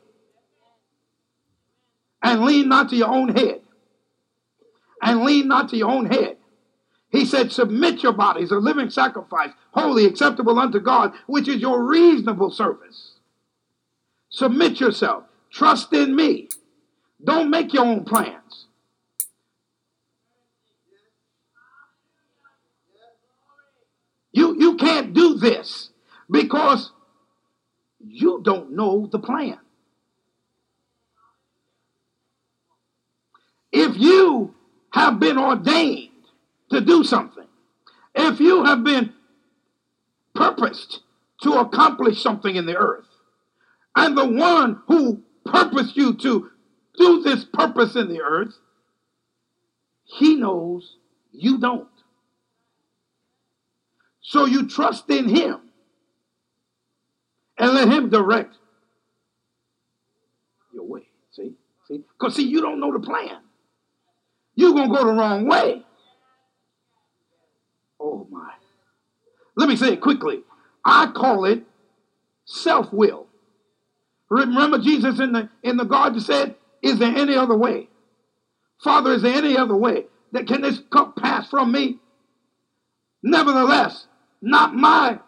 And 2.23 2.45
lean 2.45 2.69
not 2.69 2.91
to 2.91 2.97
your 2.97 3.09
own 3.09 3.35
head. 3.37 3.61
And 5.03 5.23
lean 5.23 5.49
not 5.49 5.71
to 5.71 5.77
your 5.77 5.91
own 5.91 6.07
head. 6.07 6.37
He 7.11 7.25
said, 7.25 7.51
Submit 7.51 8.03
your 8.03 8.13
bodies 8.13 8.53
a 8.53 8.57
living 8.57 8.91
sacrifice, 8.91 9.51
holy, 9.73 10.05
acceptable 10.05 10.59
unto 10.59 10.79
God, 10.79 11.13
which 11.27 11.49
is 11.49 11.61
your 11.61 11.83
reasonable 11.83 12.51
service. 12.51 13.15
Submit 14.31 14.79
yourself. 14.79 15.25
Trust 15.51 15.93
in 15.93 16.15
me. 16.15 16.49
Don't 17.25 17.51
make 17.51 17.73
your 17.73 17.85
own 17.85 18.05
plans. 18.05 18.67
You, 24.59 24.77
can't 24.77 25.15
do 25.15 25.35
this 25.35 25.91
because 26.29 26.91
you 28.05 28.41
don't 28.43 28.73
know 28.73 29.09
the 29.11 29.19
plan. 29.19 29.59
If 33.71 33.97
you 33.97 34.55
have 34.91 35.21
been 35.21 35.39
ordained 35.39 36.11
to 36.71 36.81
do 36.81 37.05
something, 37.05 37.47
if 38.15 38.41
you 38.41 38.65
have 38.65 38.83
been 38.83 39.13
purposed 40.35 41.03
to 41.43 41.53
accomplish 41.55 42.21
something 42.21 42.57
in 42.57 42.67
the 42.67 42.77
earth, 42.77 43.07
and 43.95 44.17
the 44.17 44.27
one 44.27 44.81
who 44.89 45.23
purposed 45.45 45.97
you 45.97 46.15
to 46.15 46.51
do 46.99 47.23
this 47.23 47.45
purpose 47.45 47.95
in 47.95 48.09
the 48.09 48.23
earth, 48.23 48.55
he 50.05 50.35
knows 50.35 50.97
you 51.33 51.59
don't. 51.59 51.89
So 54.29 54.45
you 54.45 54.69
trust 54.69 55.09
in 55.09 55.27
him 55.27 55.59
and 57.57 57.73
let 57.73 57.89
him 57.89 58.11
direct 58.11 58.55
your 60.71 60.85
way. 60.85 61.09
See? 61.31 61.55
See? 61.87 62.05
Because 62.13 62.35
see, 62.37 62.47
you 62.47 62.61
don't 62.61 62.79
know 62.79 62.93
the 62.93 63.01
plan. 63.01 63.39
You're 64.55 64.75
gonna 64.75 64.95
go 64.95 65.07
the 65.07 65.15
wrong 65.15 65.49
way. 65.49 65.83
Oh 67.99 68.27
my. 68.31 68.53
Let 69.57 69.67
me 69.67 69.77
say 69.77 69.95
it 69.95 70.03
quickly. 70.03 70.43
I 70.85 71.07
call 71.07 71.47
it 71.47 71.63
self-will. 72.45 73.29
Remember 74.29 74.79
Jesus 74.79 75.21
in 75.21 75.33
the 75.33 75.49
in 75.63 75.79
the 75.79 75.87
garden 75.87 76.21
said, 76.21 76.55
Is 76.83 76.99
there 76.99 77.17
any 77.17 77.35
other 77.35 77.57
way? 77.57 77.89
Father, 78.85 79.15
is 79.15 79.23
there 79.23 79.35
any 79.35 79.57
other 79.57 79.75
way? 79.75 80.05
That 80.33 80.47
can 80.47 80.61
this 80.61 80.83
cup 80.93 81.17
pass 81.17 81.49
from 81.49 81.73
me? 81.73 81.97
Nevertheless, 83.23 84.07
not 84.41 84.75
my 84.75 85.19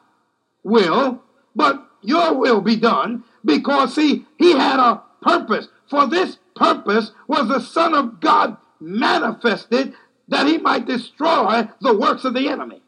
will, 0.62 1.22
but 1.54 1.86
your 2.02 2.34
will 2.34 2.60
be 2.60 2.76
done. 2.76 3.24
Because, 3.44 3.94
see, 3.94 4.26
he 4.38 4.52
had 4.52 4.78
a 4.78 5.02
purpose. 5.22 5.68
For 5.88 6.06
this 6.06 6.38
purpose 6.54 7.12
was 7.26 7.48
the 7.48 7.60
Son 7.60 7.94
of 7.94 8.20
God 8.20 8.56
manifested 8.80 9.94
that 10.28 10.46
he 10.46 10.58
might 10.58 10.86
destroy 10.86 11.68
the 11.80 11.96
works 11.96 12.24
of 12.24 12.34
the 12.34 12.48
enemy. 12.48 12.82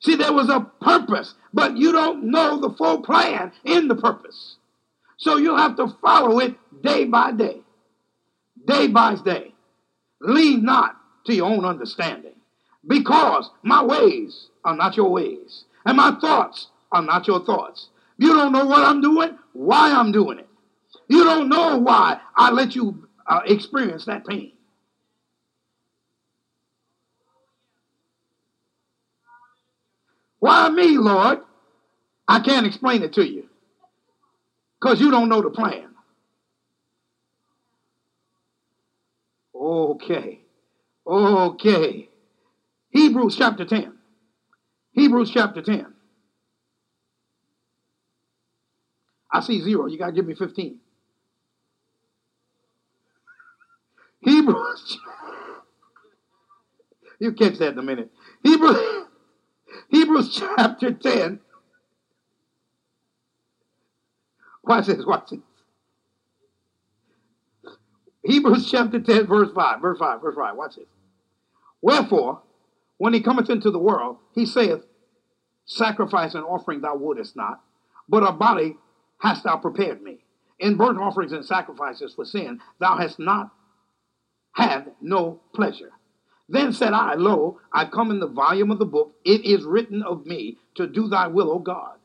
See, 0.00 0.14
there 0.14 0.32
was 0.32 0.48
a 0.48 0.60
purpose, 0.80 1.34
but 1.52 1.76
you 1.76 1.92
don't 1.92 2.24
know 2.24 2.60
the 2.60 2.70
full 2.70 3.02
plan 3.02 3.52
in 3.64 3.88
the 3.88 3.96
purpose. 3.96 4.56
So 5.18 5.36
you 5.36 5.56
have 5.56 5.76
to 5.76 5.88
follow 6.00 6.38
it 6.38 6.54
day 6.82 7.04
by 7.06 7.32
day, 7.32 7.62
day 8.66 8.86
by 8.88 9.16
day. 9.16 9.54
Lean 10.20 10.64
not 10.64 10.96
to 11.26 11.34
your 11.34 11.50
own 11.50 11.64
understanding, 11.64 12.35
because 12.86 13.50
my 13.62 13.82
ways 13.82 14.48
are 14.64 14.76
not 14.76 14.96
your 14.96 15.10
ways, 15.10 15.64
and 15.84 15.96
my 15.96 16.16
thoughts 16.20 16.68
are 16.92 17.02
not 17.02 17.26
your 17.26 17.44
thoughts. 17.44 17.88
You 18.18 18.28
don't 18.34 18.52
know 18.52 18.66
what 18.66 18.82
I'm 18.84 19.00
doing, 19.00 19.38
why 19.52 19.92
I'm 19.92 20.12
doing 20.12 20.38
it. 20.38 20.48
You 21.08 21.24
don't 21.24 21.48
know 21.48 21.78
why 21.78 22.20
I 22.36 22.50
let 22.50 22.74
you 22.74 23.08
uh, 23.26 23.40
experience 23.46 24.06
that 24.06 24.26
pain. 24.26 24.52
Why 30.40 30.68
me, 30.68 30.98
Lord? 30.98 31.40
I 32.28 32.40
can't 32.40 32.66
explain 32.66 33.02
it 33.02 33.12
to 33.14 33.26
you 33.28 33.48
because 34.80 35.00
you 35.00 35.10
don't 35.10 35.28
know 35.28 35.42
the 35.42 35.50
plan. 35.50 35.88
Okay. 39.54 40.40
Okay. 41.06 42.08
Hebrews 42.96 43.36
chapter 43.36 43.66
10. 43.66 43.92
Hebrews 44.92 45.30
chapter 45.30 45.60
10. 45.60 45.86
I 49.30 49.40
see 49.40 49.60
zero. 49.60 49.86
You 49.86 49.98
got 49.98 50.06
to 50.06 50.12
give 50.12 50.26
me 50.26 50.34
15. 50.34 50.78
Hebrews. 54.20 54.98
You 57.18 57.32
catch 57.32 57.56
that 57.60 57.72
in 57.72 57.78
a 57.78 57.82
minute. 57.82 58.10
Hebrews, 58.44 59.06
Hebrews 59.88 60.36
chapter 60.38 60.92
10. 60.92 61.40
Watch 64.64 64.86
this, 64.86 65.06
watch 65.06 65.30
this. 65.30 65.40
Hebrews 68.22 68.70
chapter 68.70 69.00
10, 69.00 69.26
verse 69.26 69.48
5. 69.54 69.80
Verse 69.80 69.98
5, 69.98 70.20
verse 70.20 70.34
5. 70.36 70.56
Watch 70.56 70.76
this. 70.76 70.84
Wherefore, 71.80 72.42
when 72.98 73.12
he 73.12 73.20
cometh 73.20 73.50
into 73.50 73.70
the 73.70 73.78
world, 73.78 74.18
he 74.34 74.46
saith, 74.46 74.84
Sacrifice 75.66 76.34
and 76.34 76.44
offering 76.44 76.80
thou 76.80 76.96
wouldest 76.96 77.36
not, 77.36 77.60
but 78.08 78.22
a 78.22 78.32
body 78.32 78.76
hast 79.18 79.44
thou 79.44 79.56
prepared 79.56 80.02
me. 80.02 80.24
In 80.58 80.76
burnt 80.76 80.98
offerings 80.98 81.32
and 81.32 81.44
sacrifices 81.44 82.14
for 82.14 82.24
sin, 82.24 82.60
thou 82.78 82.96
hast 82.96 83.18
not 83.18 83.50
had 84.52 84.92
no 85.02 85.40
pleasure. 85.54 85.92
Then 86.48 86.72
said 86.72 86.92
I, 86.92 87.14
Lo, 87.14 87.60
I 87.72 87.84
come 87.86 88.10
in 88.10 88.20
the 88.20 88.28
volume 88.28 88.70
of 88.70 88.78
the 88.78 88.86
book, 88.86 89.14
it 89.24 89.44
is 89.44 89.64
written 89.64 90.02
of 90.02 90.24
me 90.24 90.58
to 90.76 90.86
do 90.86 91.08
thy 91.08 91.26
will, 91.26 91.50
O 91.50 91.58
God. 91.58 91.98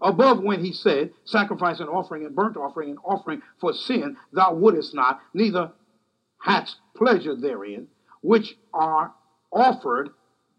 Above 0.00 0.40
when 0.40 0.64
he 0.64 0.72
said, 0.72 1.12
Sacrifice 1.24 1.80
and 1.80 1.88
offering 1.88 2.24
and 2.24 2.34
burnt 2.34 2.56
offering 2.56 2.90
and 2.90 2.98
offering 3.04 3.42
for 3.60 3.72
sin, 3.72 4.16
thou 4.32 4.54
wouldest 4.54 4.94
not, 4.94 5.20
neither 5.34 5.72
hadst 6.38 6.76
pleasure 6.94 7.34
therein, 7.34 7.88
which 8.20 8.56
are 8.72 9.12
offered 9.56 10.10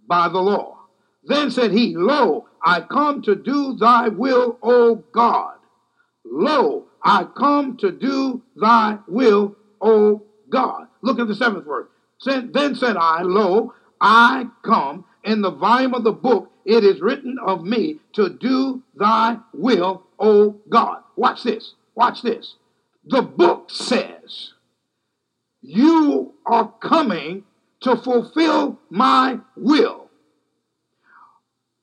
by 0.07 0.27
the 0.27 0.39
law. 0.39 0.77
Then 1.23 1.51
said 1.51 1.71
he, 1.71 1.95
Lo, 1.95 2.47
I 2.63 2.81
come 2.81 3.21
to 3.23 3.35
do 3.35 3.75
thy 3.77 4.07
will, 4.07 4.57
O 4.63 5.03
God. 5.11 5.57
Lo, 6.25 6.85
I 7.03 7.25
come 7.25 7.77
to 7.77 7.91
do 7.91 8.41
thy 8.55 8.97
will, 9.07 9.55
O 9.81 10.23
God. 10.49 10.87
Look 11.01 11.19
at 11.19 11.27
the 11.27 11.35
seventh 11.35 11.65
verse. 11.65 11.87
Then 12.25 12.75
said 12.75 12.97
I, 12.97 13.21
Lo, 13.21 13.73
I 14.01 14.47
come. 14.63 15.05
In 15.23 15.41
the 15.41 15.51
volume 15.51 15.93
of 15.93 16.05
the 16.05 16.13
book, 16.13 16.51
it 16.63 16.83
is 16.85 17.01
written 17.01 17.37
of 17.45 17.63
me 17.63 17.99
to 18.13 18.29
do 18.29 18.81
thy 18.95 19.37
will, 19.53 20.03
O 20.19 20.55
God. 20.69 21.01
Watch 21.15 21.43
this. 21.43 21.73
Watch 21.95 22.21
this. 22.21 22.55
The 23.05 23.21
book 23.21 23.69
says, 23.69 24.53
You 25.61 26.33
are 26.45 26.73
coming 26.81 27.43
to 27.81 27.95
fulfill 27.95 28.79
my 28.89 29.39
will. 29.55 30.09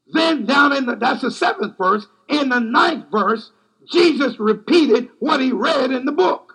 Then 0.06 0.46
down 0.46 0.72
in 0.72 0.86
the, 0.86 0.96
that's 0.96 1.22
the 1.22 1.30
seventh 1.30 1.76
verse. 1.78 2.06
In 2.28 2.48
the 2.48 2.58
ninth 2.58 3.06
verse, 3.10 3.50
Jesus 3.90 4.38
repeated 4.38 5.08
what 5.18 5.40
he 5.40 5.52
read 5.52 5.90
in 5.90 6.04
the 6.04 6.12
book. 6.12 6.54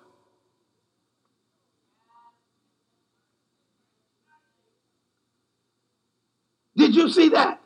Did 6.76 6.96
you 6.96 7.10
see 7.10 7.30
that? 7.30 7.62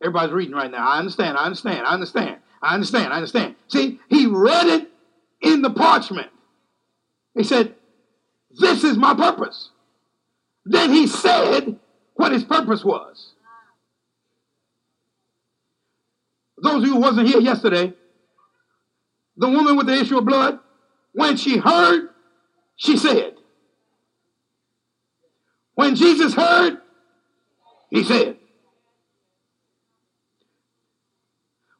Everybody's 0.00 0.32
reading 0.32 0.54
right 0.54 0.70
now. 0.70 0.88
I 0.88 0.98
understand. 0.98 1.36
I 1.36 1.44
understand. 1.44 1.84
I 1.84 1.94
understand. 1.94 2.36
I 2.62 2.74
understand. 2.74 3.12
I 3.12 3.16
understand. 3.16 3.56
See, 3.68 3.98
he 4.08 4.26
read 4.26 4.68
it 4.68 4.90
in 5.40 5.62
the 5.62 5.70
parchment. 5.70 6.30
He 7.34 7.42
said, 7.42 7.74
This 8.60 8.84
is 8.84 8.96
my 8.96 9.14
purpose. 9.14 9.71
Then 10.64 10.92
he 10.92 11.06
said 11.06 11.78
what 12.14 12.32
his 12.32 12.44
purpose 12.44 12.84
was. 12.84 13.32
Those 16.62 16.82
of 16.82 16.82
you 16.84 16.94
who 16.94 17.00
wasn't 17.00 17.26
here 17.26 17.40
yesterday, 17.40 17.92
the 19.36 19.48
woman 19.48 19.76
with 19.76 19.86
the 19.86 19.94
issue 19.94 20.18
of 20.18 20.24
blood, 20.24 20.60
when 21.12 21.36
she 21.36 21.58
heard, 21.58 22.10
she 22.76 22.96
said. 22.96 23.34
When 25.74 25.96
Jesus 25.96 26.34
heard, 26.34 26.78
he 27.90 28.04
said. 28.04 28.36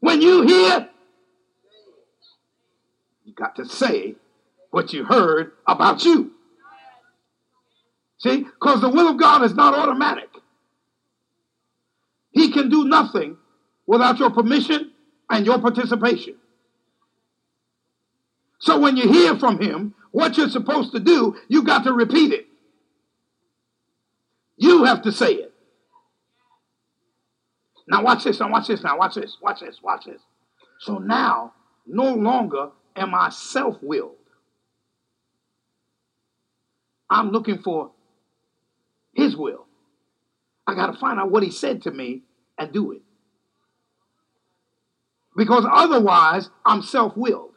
When 0.00 0.20
you 0.20 0.42
hear, 0.42 0.88
you 3.24 3.34
got 3.34 3.54
to 3.56 3.64
say 3.64 4.16
what 4.70 4.92
you 4.92 5.04
heard 5.04 5.52
about 5.66 6.04
you. 6.04 6.32
See, 8.22 8.44
because 8.44 8.80
the 8.80 8.88
will 8.88 9.08
of 9.08 9.18
God 9.18 9.42
is 9.42 9.54
not 9.54 9.74
automatic. 9.74 10.28
He 12.30 12.52
can 12.52 12.68
do 12.68 12.84
nothing 12.84 13.36
without 13.86 14.18
your 14.18 14.30
permission 14.30 14.92
and 15.28 15.44
your 15.44 15.58
participation. 15.58 16.36
So 18.60 18.78
when 18.78 18.96
you 18.96 19.12
hear 19.12 19.36
from 19.36 19.60
him 19.60 19.94
what 20.12 20.36
you're 20.36 20.48
supposed 20.48 20.92
to 20.92 21.00
do, 21.00 21.36
you 21.48 21.64
got 21.64 21.82
to 21.84 21.92
repeat 21.92 22.32
it. 22.32 22.46
You 24.56 24.84
have 24.84 25.02
to 25.02 25.10
say 25.10 25.32
it. 25.32 25.52
Now 27.88 28.04
watch 28.04 28.22
this, 28.22 28.38
now 28.38 28.50
watch 28.50 28.68
this, 28.68 28.84
now 28.84 28.96
watch 28.96 29.16
this, 29.16 29.36
watch 29.42 29.60
this, 29.60 29.80
watch 29.82 30.04
this. 30.04 30.20
So 30.78 30.98
now, 30.98 31.54
no 31.86 32.14
longer 32.14 32.70
am 32.94 33.14
I 33.14 33.30
self-willed. 33.30 34.14
I'm 37.10 37.30
looking 37.30 37.58
for 37.58 37.90
his 39.32 39.38
will. 39.38 39.66
I 40.66 40.74
got 40.74 40.92
to 40.92 40.98
find 40.98 41.18
out 41.18 41.30
what 41.30 41.42
he 41.42 41.50
said 41.50 41.82
to 41.82 41.90
me 41.90 42.22
and 42.58 42.72
do 42.72 42.92
it. 42.92 43.02
Because 45.36 45.66
otherwise, 45.70 46.50
I'm 46.64 46.82
self-willed. 46.82 47.50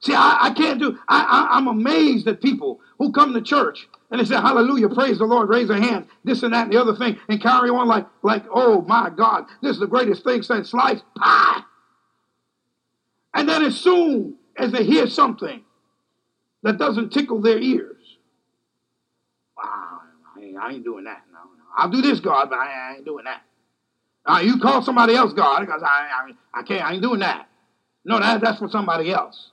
See, 0.00 0.14
I, 0.14 0.38
I 0.42 0.50
can't 0.50 0.78
do, 0.78 0.96
I, 1.08 1.22
I, 1.22 1.56
I'm 1.56 1.66
amazed 1.66 2.28
at 2.28 2.40
people 2.40 2.80
who 2.98 3.12
come 3.12 3.34
to 3.34 3.42
church 3.42 3.88
and 4.10 4.20
they 4.20 4.24
say, 4.24 4.36
hallelujah, 4.36 4.88
praise 4.88 5.18
the 5.18 5.24
Lord, 5.24 5.48
raise 5.48 5.68
their 5.68 5.80
hands, 5.80 6.06
this 6.22 6.42
and 6.44 6.54
that 6.54 6.64
and 6.64 6.72
the 6.72 6.80
other 6.80 6.94
thing, 6.94 7.18
and 7.28 7.42
carry 7.42 7.70
on 7.70 7.88
like, 7.88 8.06
like, 8.22 8.44
oh 8.52 8.82
my 8.82 9.10
God, 9.10 9.46
this 9.62 9.72
is 9.72 9.80
the 9.80 9.86
greatest 9.86 10.22
thing 10.22 10.42
since 10.42 10.70
sliced 10.70 11.02
pie. 11.16 11.62
And 13.34 13.48
then 13.48 13.64
as 13.64 13.76
soon 13.76 14.36
as 14.56 14.70
they 14.70 14.84
hear 14.84 15.08
something 15.08 15.64
that 16.62 16.78
doesn't 16.78 17.10
tickle 17.10 17.40
their 17.40 17.58
wow, 17.58 17.95
I 20.56 20.70
ain't, 20.70 20.84
doing 20.84 21.04
that. 21.04 21.22
No, 21.32 21.38
no. 21.38 21.64
I'll 21.76 21.90
do 21.90 22.02
this, 22.02 22.20
God, 22.20 22.50
but 22.50 22.58
I, 22.58 22.90
I 22.90 22.94
ain't 22.96 23.04
doing 23.04 23.24
that. 23.24 23.42
Now, 24.26 24.40
you 24.40 24.58
call 24.58 24.82
somebody 24.82 25.14
else 25.14 25.32
God 25.32 25.60
because 25.60 25.82
I, 25.82 25.86
I, 26.54 26.60
I 26.60 26.62
can't, 26.62 26.84
I 26.84 26.92
ain't 26.94 27.02
doing 27.02 27.20
that. 27.20 27.48
No, 28.04 28.18
that, 28.18 28.40
that's 28.40 28.58
for 28.58 28.68
somebody 28.68 29.12
else. 29.12 29.50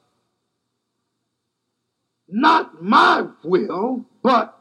Not 2.27 2.81
my 2.81 3.27
will, 3.43 4.05
but, 4.23 4.57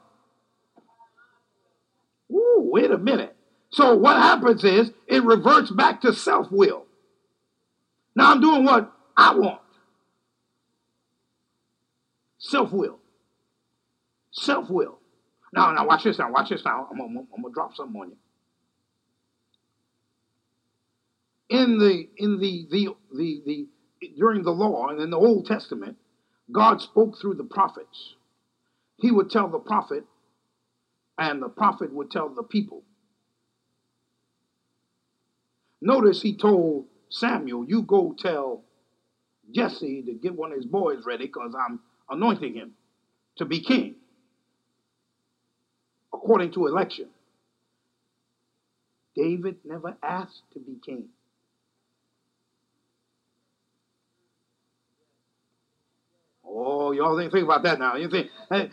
ooh, 2.31 2.69
wait 2.73 2.91
a 2.91 2.99
minute. 2.99 3.35
So 3.71 3.97
what 3.97 4.17
happens 4.17 4.65
is 4.65 4.91
it 5.07 5.23
reverts 5.23 5.71
back 5.71 6.03
to 6.03 6.13
self 6.13 6.49
will. 6.51 6.85
Now 8.15 8.33
I'm 8.33 8.41
doing 8.41 8.65
what 8.65 8.93
I 9.17 9.35
want. 9.35 9.61
Self 12.39 12.73
will. 12.73 12.99
Self 14.33 14.69
will. 14.69 14.99
Now, 15.53 15.73
now 15.73 15.87
watch 15.87 16.05
this 16.05 16.19
now. 16.19 16.31
Watch 16.31 16.49
this 16.51 16.65
now. 16.65 16.89
I'm, 16.91 17.01
I'm, 17.01 17.15
gonna 17.15 17.55
drop 17.55 17.75
something 17.75 18.01
on 18.01 18.11
you. 18.11 18.17
In 21.51 21.79
the 21.79 22.09
in 22.17 22.39
the 22.39 22.67
the 22.71 22.89
the 23.15 23.43
the 23.45 23.69
during 24.17 24.43
the 24.43 24.51
law 24.53 24.89
and 24.89 25.01
in 25.01 25.11
the 25.11 25.19
Old 25.19 25.47
Testament, 25.47 25.97
God 26.51 26.81
spoke 26.81 27.19
through 27.21 27.35
the 27.35 27.45
prophets. 27.45 28.15
He 28.99 29.11
would 29.11 29.31
tell 29.31 29.49
the 29.49 29.59
prophet, 29.59 30.05
and 31.19 31.43
the 31.43 31.49
prophet 31.49 31.93
would 31.93 32.11
tell 32.11 32.31
the 32.31 32.43
people. 32.43 32.83
Notice 35.81 36.23
he 36.23 36.37
told 36.37 36.87
Samuel, 37.11 37.65
You 37.67 37.83
go 37.83 38.15
tell 38.19 38.63
Jesse 39.55 40.03
to 40.03 40.15
get 40.15 40.35
one 40.35 40.53
of 40.53 40.57
his 40.57 40.67
boys 40.67 41.05
ready 41.05 41.27
because 41.27 41.55
I'm 41.59 41.81
anointing 42.09 42.55
him 42.55 42.73
to 43.37 43.45
be 43.45 43.61
king 43.61 43.97
according 46.23 46.53
to 46.53 46.67
election. 46.67 47.07
David 49.17 49.57
never 49.65 49.97
asked 50.03 50.43
to 50.55 50.61
be 50.61 50.77
king. 50.85 51.09
Oh, 56.45 56.93
y'all 56.93 57.19
didn't 57.19 57.33
think 57.33 57.45
about 57.45 57.63
that 57.65 57.79
now. 57.79 57.97
You 57.97 58.09
think 58.09 58.29
hey, 58.51 58.71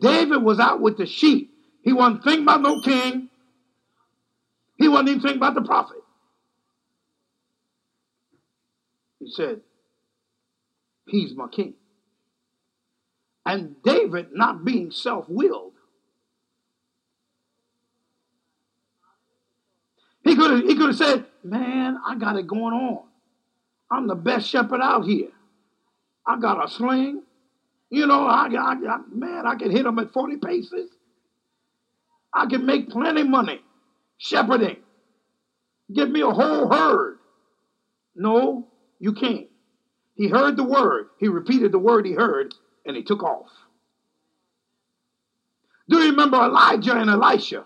David 0.00 0.42
was 0.42 0.58
out 0.60 0.80
with 0.80 0.96
the 0.96 1.06
sheep. 1.06 1.50
He 1.82 1.92
wasn't 1.92 2.24
thinking 2.24 2.42
about 2.42 2.62
no 2.62 2.80
king. 2.80 3.28
He 4.76 4.88
wasn't 4.88 5.10
even 5.10 5.20
thinking 5.20 5.38
about 5.38 5.54
the 5.54 5.62
prophet. 5.62 5.98
He 9.20 9.30
said, 9.30 9.60
He's 11.06 11.34
my 11.34 11.48
king. 11.48 11.74
And 13.46 13.76
David, 13.82 14.28
not 14.32 14.64
being 14.64 14.90
self 14.90 15.26
willed, 15.28 15.72
he 20.28 20.36
could 20.36 20.50
have 20.50 20.60
he 20.64 20.76
could 20.76 20.88
have 20.88 20.96
said, 20.96 21.24
Man, 21.44 21.98
I 22.06 22.16
got 22.16 22.36
it 22.36 22.46
going 22.46 22.74
on. 22.74 23.04
I'm 23.90 24.06
the 24.06 24.14
best 24.14 24.48
shepherd 24.48 24.80
out 24.82 25.04
here. 25.04 25.28
I 26.26 26.38
got 26.38 26.64
a 26.64 26.68
sling. 26.68 27.22
You 27.90 28.06
know, 28.06 28.26
I 28.26 28.50
got, 28.50 28.80
man, 29.14 29.46
I 29.46 29.54
can 29.54 29.70
hit 29.70 29.84
them 29.84 29.98
at 29.98 30.12
40 30.12 30.36
paces. 30.36 30.90
I 32.34 32.46
can 32.46 32.66
make 32.66 32.90
plenty 32.90 33.22
money 33.22 33.62
shepherding. 34.18 34.76
Give 35.92 36.10
me 36.10 36.20
a 36.20 36.30
whole 36.30 36.68
herd. 36.70 37.18
No, 38.14 38.68
you 38.98 39.14
can't. 39.14 39.46
He 40.16 40.28
heard 40.28 40.56
the 40.56 40.64
word, 40.64 41.06
he 41.18 41.28
repeated 41.28 41.72
the 41.72 41.78
word 41.78 42.04
he 42.04 42.12
heard, 42.12 42.52
and 42.84 42.96
he 42.96 43.04
took 43.04 43.22
off. 43.22 43.50
Do 45.88 45.98
you 45.98 46.10
remember 46.10 46.36
Elijah 46.36 46.94
and 46.94 47.08
Elisha? 47.08 47.64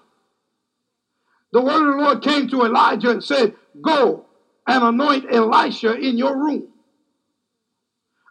The 1.52 1.60
word 1.60 1.88
of 1.88 1.96
the 1.96 2.02
Lord 2.02 2.22
came 2.22 2.48
to 2.48 2.62
Elijah 2.64 3.10
and 3.10 3.22
said, 3.22 3.54
Go 3.80 4.26
and 4.66 4.82
anoint 4.82 5.26
Elisha 5.30 5.94
in 5.94 6.16
your 6.16 6.36
room. 6.36 6.68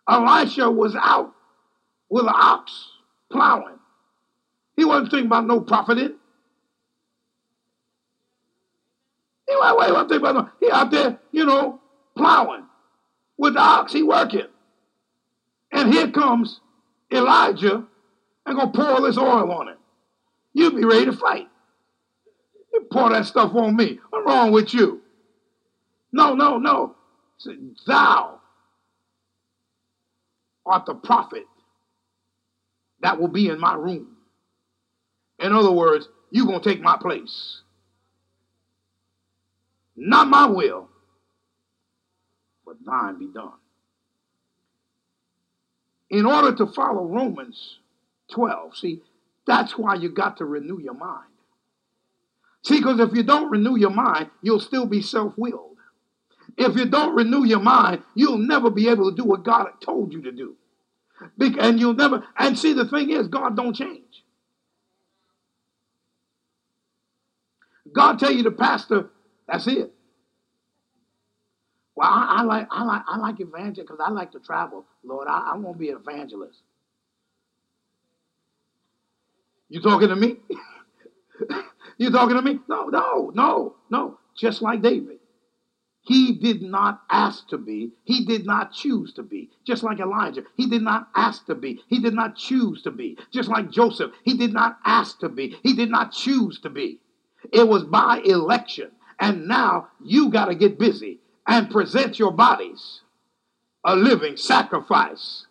Elisha 0.10 0.70
was 0.70 0.96
out 0.96 1.34
with 2.10 2.26
an 2.26 2.34
ox 2.34 2.74
plowing. 3.32 3.80
He 4.76 4.86
wasn't 4.86 5.12
thinking 5.12 5.28
about 5.28 5.46
no 5.46 5.62
profiting. 5.62 6.16
He 9.48 9.56
what 9.56 10.10
thinking 10.10 10.18
about 10.18 10.36
no, 10.36 10.50
he 10.60 10.72
out 10.72 10.92
there, 10.92 11.20
you 11.32 11.46
know, 11.46 11.80
plowing 12.16 12.66
with 13.38 13.54
the 13.54 13.60
ox, 13.60 13.94
he 13.94 14.02
working. 14.02 14.48
And 15.72 15.94
here 15.94 16.10
comes 16.10 16.60
Elijah 17.12 17.86
and 18.46 18.58
gonna 18.58 18.72
pour 18.72 18.86
all 18.86 19.02
this 19.02 19.18
oil 19.18 19.52
on 19.52 19.70
him. 19.70 19.78
You 20.54 20.72
be 20.72 20.84
ready 20.86 21.06
to 21.06 21.14
fight. 21.14 21.48
You 22.74 22.88
pour 22.92 23.10
that 23.12 23.26
stuff 23.26 23.54
on 23.56 23.76
me. 23.76 24.00
What's 24.10 24.26
wrong 24.28 24.52
with 24.52 24.74
you? 24.74 25.02
No, 26.12 26.36
no, 26.36 26.58
no. 26.58 26.96
Thou 27.88 28.40
art 30.66 30.86
the 30.86 30.96
prophet 30.96 31.46
that 33.02 33.20
will 33.20 33.28
be 33.30 33.50
in 33.50 33.60
my 33.60 33.76
room. 33.76 34.08
In 35.40 35.54
other 35.54 35.72
words, 35.72 36.08
you're 36.32 36.46
going 36.46 36.62
to 36.62 36.70
take 36.70 36.82
my 36.82 36.98
place. 36.98 37.62
Not 39.96 40.28
my 40.28 40.48
will, 40.48 40.90
but 42.66 42.78
thine 42.86 43.20
be 43.20 43.28
done. 43.28 43.54
In 46.10 46.26
order 46.26 46.54
to 46.56 46.68
follow 46.68 47.06
Romans 47.06 47.80
12, 48.32 48.78
see, 48.78 49.02
that's 49.48 49.78
why 49.78 49.96
you 49.96 50.10
got 50.10 50.38
to 50.38 50.46
renew 50.46 50.80
your 50.80 50.94
mind. 50.96 51.31
See, 52.64 52.78
because 52.78 53.00
if 53.00 53.14
you 53.14 53.24
don't 53.24 53.50
renew 53.50 53.76
your 53.78 53.90
mind, 53.90 54.30
you'll 54.42 54.60
still 54.60 54.86
be 54.86 55.02
self 55.02 55.34
willed. 55.38 55.78
If 56.58 56.76
you 56.76 56.86
don't 56.86 57.16
renew 57.16 57.44
your 57.46 57.60
mind, 57.60 58.04
you'll 58.16 58.38
never 58.38 58.70
be 58.70 58.90
able 58.90 59.10
to 59.10 59.16
do 59.16 59.24
what 59.24 59.44
God 59.44 59.70
told 59.84 60.14
you 60.14 60.22
to 60.24 60.32
do. 60.32 60.56
And 61.40 61.80
you'll 61.80 61.94
never, 61.94 62.24
and 62.38 62.58
see, 62.58 62.74
the 62.74 62.86
thing 62.86 63.10
is, 63.10 63.28
God 63.28 63.56
don't 63.56 63.76
change. 63.76 64.24
God 67.94 68.20
tell 68.20 68.32
you 68.32 68.44
to 68.44 68.52
pastor, 68.52 69.10
that's 69.48 69.68
it. 69.68 69.92
Well, 71.96 72.10
I, 72.10 72.38
I 72.40 72.42
like 72.44 72.68
I 72.72 72.84
like 72.84 73.02
I 73.08 73.18
like 73.18 73.40
evangelist 73.40 73.88
because 73.88 74.00
I 74.04 74.10
like 74.12 74.32
to 74.32 74.40
travel. 74.40 74.86
Lord, 75.04 75.28
I, 75.28 75.52
I 75.54 75.58
want 75.58 75.76
to 75.78 75.80
be 75.80 75.90
an 75.90 75.98
evangelist. 75.98 76.60
You 79.70 79.82
talking 79.82 80.10
to 80.10 80.16
me? 80.16 80.38
you 82.02 82.12
talking 82.12 82.36
to 82.36 82.42
me? 82.42 82.60
No, 82.68 82.88
no, 82.88 83.32
no, 83.34 83.76
no. 83.90 84.18
Just 84.36 84.62
like 84.62 84.82
David. 84.82 85.20
He 86.04 86.34
did 86.34 86.64
not 86.64 87.02
ask 87.12 87.48
to 87.50 87.60
be. 87.60 87.92
He 88.06 88.26
did 88.26 88.46
not 88.46 88.74
choose 88.74 89.14
to 89.14 89.24
be. 89.24 89.52
Just 89.68 89.84
like 89.84 90.00
Elijah, 90.00 90.44
he 90.58 90.68
did 90.68 90.82
not 90.82 91.10
ask 91.16 91.46
to 91.46 91.54
be. 91.54 91.82
He 91.88 92.00
did 92.00 92.16
not 92.16 92.36
choose 92.36 92.82
to 92.84 92.92
be. 92.92 93.18
Just 93.32 93.50
like 93.50 93.70
Joseph, 93.70 94.12
he 94.24 94.36
did 94.36 94.52
not 94.52 94.80
ask 94.84 95.20
to 95.20 95.30
be. 95.30 95.58
He 95.62 95.74
did 95.74 95.92
not 95.92 96.12
choose 96.12 96.60
to 96.62 96.70
be. 96.72 97.00
It 97.54 97.68
was 97.68 97.84
by 97.84 98.22
election. 98.26 98.92
And 99.20 99.48
now 99.48 99.90
you 100.04 100.32
got 100.32 100.46
to 100.46 100.56
get 100.56 100.80
busy 100.80 101.20
and 101.46 101.70
present 101.70 102.18
your 102.18 102.32
bodies 102.32 103.02
a 103.84 103.96
living 103.96 104.38
sacrifice. 104.38 105.46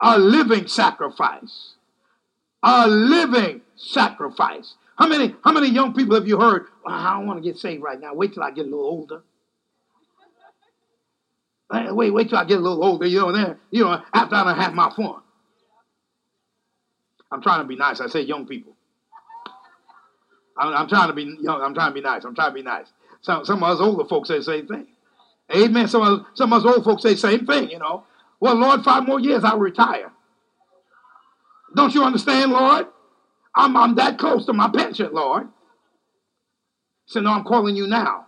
A 0.00 0.18
living 0.18 0.66
sacrifice. 0.68 1.74
A 2.62 2.86
living 2.86 3.62
sacrifice. 3.76 4.74
How 4.96 5.06
many, 5.06 5.34
how 5.44 5.52
many 5.52 5.68
young 5.68 5.92
people 5.92 6.14
have 6.14 6.26
you 6.26 6.40
heard? 6.40 6.66
Well, 6.84 6.94
I 6.94 7.14
don't 7.14 7.26
want 7.26 7.42
to 7.42 7.48
get 7.48 7.58
saved 7.58 7.82
right 7.82 8.00
now. 8.00 8.14
Wait 8.14 8.32
till 8.32 8.42
I 8.42 8.50
get 8.50 8.62
a 8.62 8.70
little 8.70 8.86
older. 8.86 9.22
Wait, 11.70 12.10
wait 12.10 12.28
till 12.28 12.38
I 12.38 12.44
get 12.44 12.58
a 12.58 12.60
little 12.60 12.82
older, 12.82 13.06
you 13.06 13.18
know, 13.18 13.32
then, 13.32 13.56
you 13.70 13.84
know, 13.84 14.00
after 14.14 14.36
I 14.36 14.54
have 14.54 14.72
my 14.72 14.90
fun. 14.94 15.20
I'm 17.30 17.42
trying 17.42 17.60
to 17.60 17.66
be 17.66 17.76
nice. 17.76 18.00
I 18.00 18.06
say 18.06 18.20
young 18.20 18.46
people. 18.46 18.74
I'm, 20.56 20.72
I'm, 20.72 20.88
trying 20.88 21.08
to 21.08 21.14
be 21.14 21.24
young. 21.40 21.60
I'm 21.60 21.74
trying 21.74 21.90
to 21.90 21.94
be 21.94 22.00
nice. 22.00 22.24
I'm 22.24 22.34
trying 22.34 22.50
to 22.50 22.54
be 22.54 22.62
nice. 22.62 22.86
Some, 23.20 23.44
some 23.44 23.62
of 23.62 23.70
us 23.70 23.80
older 23.80 24.04
folks 24.08 24.28
say 24.28 24.38
the 24.38 24.44
same 24.44 24.68
thing. 24.68 24.86
Amen. 25.54 25.88
Some 25.88 26.02
of, 26.02 26.26
some 26.34 26.52
of 26.52 26.64
us 26.64 26.72
old 26.72 26.84
folks 26.84 27.02
say 27.02 27.14
the 27.14 27.18
same 27.18 27.46
thing, 27.46 27.70
you 27.70 27.78
know. 27.78 28.04
Well, 28.40 28.54
Lord, 28.54 28.82
five 28.82 29.06
more 29.06 29.20
years, 29.20 29.44
I'll 29.44 29.58
retire. 29.58 30.10
Don't 31.74 31.94
you 31.94 32.04
understand, 32.04 32.52
Lord? 32.52 32.86
I'm, 33.56 33.76
I'm 33.76 33.94
that 33.94 34.18
close 34.18 34.44
to 34.46 34.52
my 34.52 34.68
pension, 34.68 35.10
Lord. 35.12 35.48
So, 37.06 37.20
no, 37.20 37.30
I'm 37.30 37.44
calling 37.44 37.74
you 37.74 37.86
now. 37.86 38.26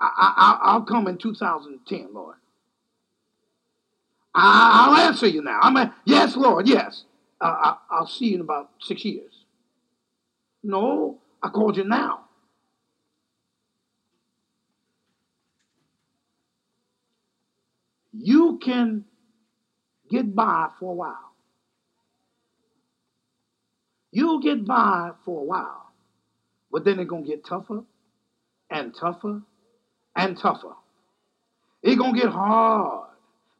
I, 0.00 0.74
will 0.74 0.84
come 0.84 1.06
in 1.06 1.16
2010, 1.16 2.08
Lord. 2.12 2.36
I, 4.34 4.88
will 4.88 4.96
answer 4.96 5.26
you 5.26 5.42
now. 5.42 5.58
I'm 5.62 5.76
a, 5.76 5.94
yes, 6.04 6.36
Lord, 6.36 6.66
yes. 6.68 7.04
Uh, 7.40 7.74
I, 7.90 8.00
will 8.00 8.06
see 8.06 8.26
you 8.26 8.34
in 8.36 8.40
about 8.40 8.70
six 8.80 9.04
years. 9.04 9.32
No, 10.62 11.18
I 11.42 11.48
called 11.48 11.76
you 11.76 11.84
now. 11.84 12.24
You 18.12 18.58
can 18.62 19.04
get 20.10 20.34
by 20.34 20.68
for 20.80 20.92
a 20.92 20.94
while. 20.94 21.35
You'll 24.16 24.38
get 24.38 24.64
by 24.64 25.10
for 25.26 25.42
a 25.42 25.44
while, 25.44 25.92
but 26.72 26.86
then 26.86 26.98
it's 26.98 27.10
going 27.10 27.24
to 27.24 27.28
get 27.28 27.44
tougher 27.44 27.82
and 28.70 28.94
tougher 28.98 29.42
and 30.16 30.38
tougher. 30.38 30.72
It's 31.82 31.98
going 31.98 32.14
to 32.14 32.20
get 32.22 32.30
hard 32.30 33.10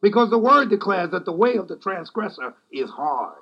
because 0.00 0.30
the 0.30 0.38
word 0.38 0.70
declares 0.70 1.10
that 1.10 1.26
the 1.26 1.32
way 1.32 1.56
of 1.58 1.68
the 1.68 1.76
transgressor 1.76 2.54
is 2.72 2.88
hard. 2.88 3.36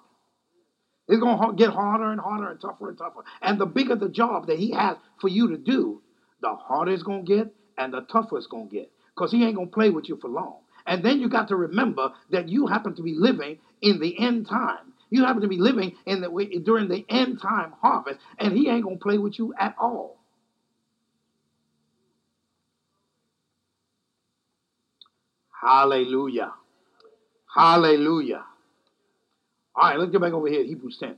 It's 1.07 1.20
going 1.20 1.38
to 1.38 1.55
get 1.55 1.72
harder 1.72 2.11
and 2.11 2.20
harder 2.20 2.50
and 2.50 2.61
tougher 2.61 2.88
and 2.88 2.98
tougher. 2.98 3.20
And 3.40 3.61
the 3.61 3.66
bigger 3.66 3.94
the 3.94 4.09
job 4.09 4.48
that 4.48 4.59
he 4.59 4.72
has 4.72 4.96
for 5.20 5.29
you 5.29 5.50
to 5.50 5.57
do, 5.57 6.03
the 6.42 6.57
harder 6.57 6.90
it's 6.90 7.05
going 7.05 7.27
to 7.27 7.37
get 7.37 7.55
and 7.79 7.94
the 7.94 8.00
tougher 8.00 8.38
it's 8.38 8.48
going 8.48 8.70
to 8.70 8.74
get 8.74 8.90
because 9.14 9.31
he 9.31 9.44
ain't 9.44 9.55
going 9.55 9.68
to 9.68 9.72
play 9.72 9.90
with 9.90 10.09
you 10.09 10.18
for 10.20 10.31
long. 10.31 10.62
And 10.85 11.05
then 11.05 11.20
you 11.20 11.29
got 11.29 11.46
to 11.48 11.57
remember 11.57 12.11
that 12.31 12.48
you 12.48 12.66
happen 12.66 12.96
to 12.96 13.03
be 13.05 13.14
living 13.16 13.59
in 13.81 14.00
the 14.00 14.18
end 14.18 14.48
time. 14.48 14.93
You 15.11 15.25
happen 15.25 15.43
to 15.43 15.49
be 15.49 15.59
living 15.59 15.93
in 16.07 16.21
the 16.21 16.61
during 16.64 16.88
the 16.88 17.05
end 17.09 17.40
time 17.40 17.75
harvest, 17.83 18.21
and 18.38 18.57
he 18.57 18.69
ain't 18.69 18.85
gonna 18.85 18.97
play 18.97 19.19
with 19.19 19.38
you 19.38 19.55
at 19.59 19.75
all. 19.79 20.19
Hallelujah. 25.62 26.53
Hallelujah. 27.55 28.45
All 29.77 29.90
right, 29.90 29.99
let's 29.99 30.12
get 30.12 30.21
back 30.21 30.33
over 30.35 30.49
here, 30.49 30.64
Hebrews 30.64 30.99
10. 31.01 31.17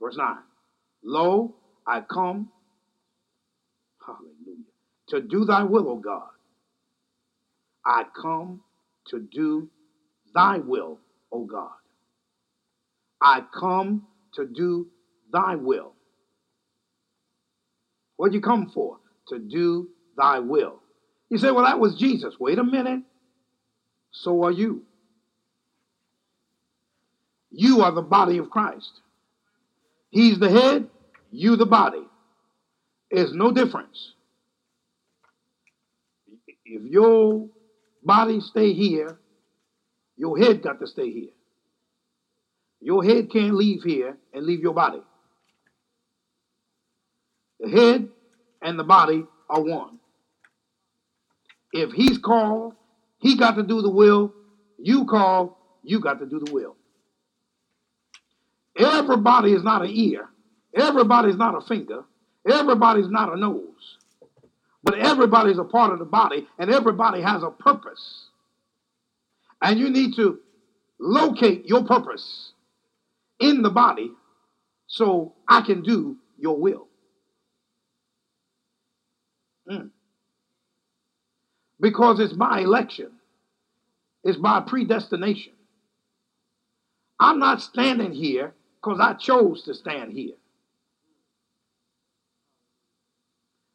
Verse 0.00 0.16
9. 0.16 0.36
Lo, 1.04 1.54
I 1.86 2.00
come, 2.02 2.50
hallelujah, 4.06 4.64
to 5.08 5.20
do 5.22 5.44
thy 5.44 5.64
will, 5.64 5.88
O 5.88 5.96
God. 5.96 6.28
I 7.88 8.04
come 8.22 8.62
to 9.08 9.20
do 9.20 9.70
thy 10.34 10.58
will, 10.58 11.00
O 11.32 11.44
God. 11.46 11.70
I 13.22 13.42
come 13.58 14.04
to 14.34 14.46
do 14.46 14.88
thy 15.32 15.56
will. 15.56 15.94
What'd 18.16 18.34
you 18.34 18.40
come 18.42 18.70
for? 18.74 18.98
to 19.28 19.38
do 19.38 19.88
thy 20.16 20.40
will. 20.40 20.82
You 21.30 21.38
say, 21.38 21.50
well, 21.50 21.64
that 21.64 21.78
was 21.78 21.96
Jesus. 21.96 22.34
Wait 22.40 22.58
a 22.58 22.64
minute. 22.64 23.02
So 24.12 24.44
are 24.44 24.50
you. 24.50 24.84
You 27.50 27.82
are 27.82 27.92
the 27.92 28.02
body 28.02 28.38
of 28.38 28.50
Christ. 28.50 29.00
He's 30.10 30.38
the 30.38 30.50
head, 30.50 30.88
you 31.30 31.56
the 31.56 31.66
body. 31.66 32.08
There's 33.10 33.32
no 33.32 33.52
difference. 33.52 34.14
If 36.64 36.82
your 36.90 37.48
body 38.02 38.40
stay 38.40 38.72
here, 38.72 39.18
your 40.16 40.38
head 40.38 40.62
got 40.62 40.80
to 40.80 40.86
stay 40.86 41.10
here. 41.10 41.30
Your 42.80 43.04
head 43.04 43.30
can't 43.30 43.54
leave 43.54 43.82
here 43.82 44.18
and 44.32 44.46
leave 44.46 44.60
your 44.60 44.74
body. 44.74 45.02
The 47.60 47.70
head 47.70 48.08
and 48.62 48.78
the 48.78 48.84
body 48.84 49.24
are 49.50 49.62
one. 49.62 49.98
If 51.72 51.92
he's 51.92 52.18
called, 52.18 52.74
he 53.18 53.36
got 53.36 53.56
to 53.56 53.62
do 53.62 53.82
the 53.82 53.90
will. 53.90 54.34
You 54.78 55.04
call, 55.06 55.56
you 55.82 56.00
got 56.00 56.20
to 56.20 56.26
do 56.26 56.40
the 56.44 56.52
will. 56.52 56.76
Everybody 58.78 59.52
is 59.52 59.62
not 59.64 59.82
an 59.82 59.90
ear. 59.90 60.28
Everybody 60.74 61.30
is 61.30 61.36
not 61.36 61.56
a 61.56 61.60
finger. 61.66 62.04
Everybody's 62.48 63.08
not 63.10 63.32
a 63.32 63.36
nose. 63.36 63.98
But 64.88 65.00
everybody's 65.00 65.58
a 65.58 65.64
part 65.64 65.92
of 65.92 65.98
the 65.98 66.06
body, 66.06 66.48
and 66.58 66.70
everybody 66.70 67.20
has 67.20 67.42
a 67.42 67.50
purpose. 67.50 68.28
And 69.60 69.78
you 69.78 69.90
need 69.90 70.16
to 70.16 70.38
locate 70.98 71.66
your 71.66 71.84
purpose 71.84 72.52
in 73.38 73.60
the 73.60 73.68
body 73.68 74.10
so 74.86 75.34
I 75.46 75.60
can 75.60 75.82
do 75.82 76.16
your 76.38 76.58
will. 76.58 76.88
Mm. 79.70 79.90
Because 81.78 82.18
it's 82.18 82.32
by 82.32 82.60
election, 82.60 83.10
it's 84.24 84.38
by 84.38 84.60
predestination. 84.60 85.52
I'm 87.20 87.38
not 87.38 87.60
standing 87.60 88.12
here 88.12 88.54
because 88.82 89.00
I 89.00 89.12
chose 89.12 89.64
to 89.64 89.74
stand 89.74 90.14
here. 90.14 90.36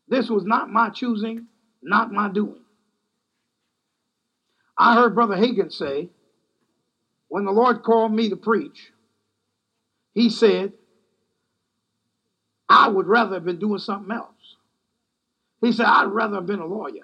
This 0.08 0.30
was 0.30 0.44
not 0.46 0.70
my 0.70 0.89
choosing, 0.89 1.48
not 1.82 2.12
my 2.12 2.30
doing. 2.30 2.62
I 4.78 4.96
heard 4.96 5.16
Brother 5.16 5.36
Hagin 5.36 5.72
say, 5.72 6.10
when 7.30 7.46
the 7.46 7.52
Lord 7.52 7.84
called 7.84 8.13
me 8.13 8.30
to 8.30 8.36
preach, 8.36 8.92
he 10.13 10.30
said, 10.30 10.74
I 12.70 12.88
would 12.88 13.08
rather 13.08 13.36
have 13.36 13.46
been 13.46 13.60
doing 13.60 13.80
something 13.80 14.12
else. 14.12 14.30
He 15.62 15.72
said, 15.72 15.86
I'd 15.86 16.06
rather 16.06 16.36
have 16.36 16.46
been 16.46 16.60
a 16.60 16.66
lawyer. 16.66 17.04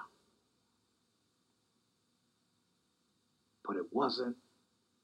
But 3.66 3.78
it 3.78 3.86
wasn't 3.92 4.36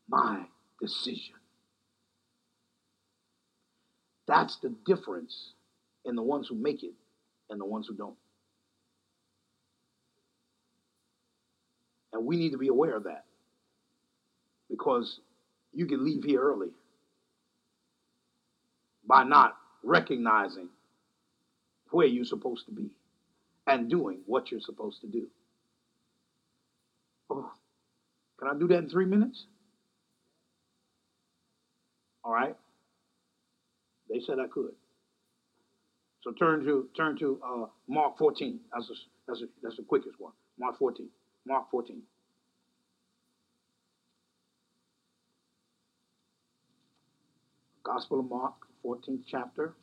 my 0.10 0.45
decision. 0.81 1.36
That's 4.27 4.58
the 4.58 4.73
difference 4.86 5.53
in 6.03 6.15
the 6.15 6.23
ones 6.23 6.47
who 6.47 6.55
make 6.55 6.84
it 6.84 6.93
and 7.49 7.60
the 7.60 7.65
ones 7.65 7.88
who 7.88 7.95
don't. 7.95 8.15
And 12.13 12.25
we 12.25 12.38
need 12.38 12.51
to 12.51 12.58
be 12.58 12.69
aware 12.69 12.95
of 12.95 13.03
that 13.03 13.25
because 14.69 15.19
you 15.73 15.86
can 15.86 16.03
leave 16.03 16.23
here 16.23 16.41
early 16.41 16.69
by 19.08 19.23
not 19.23 19.58
recognizing 19.84 20.69
where 21.91 22.08
you're 22.08 22.25
supposed 22.25 22.65
to 22.65 22.71
be 22.71 22.89
and 23.67 23.89
doing 23.89 24.19
what 24.25 24.51
you're 24.51 24.62
supposed 24.62 25.01
to 25.01 25.08
do. 25.08 25.27
Oh, 27.29 27.51
can 28.39 28.47
I 28.49 28.58
do 28.58 28.67
that 28.69 28.77
in 28.77 28.89
three 28.89 29.05
minutes? 29.05 29.45
All 32.23 32.34
right. 32.34 32.55
They 34.10 34.19
said 34.19 34.39
I 34.39 34.47
could. 34.47 34.71
So 36.25 36.31
turn 36.31 36.65
to 36.65 36.89
turn 36.97 37.15
to 37.19 37.39
uh, 37.45 37.65
Mark 37.88 38.17
14. 38.17 38.59
That's 38.73 38.89
a, 38.89 38.93
that's 39.27 39.41
a, 39.43 39.45
that's 39.61 39.77
the 39.77 39.83
quickest 39.83 40.19
one. 40.19 40.33
Mark 40.57 40.79
14. 40.79 41.07
Mark 41.45 41.69
14. 41.69 42.01
Gospel 47.83 48.21
of 48.21 48.29
Mark, 48.31 48.55
14th 48.83 49.21
chapter. 49.27 49.75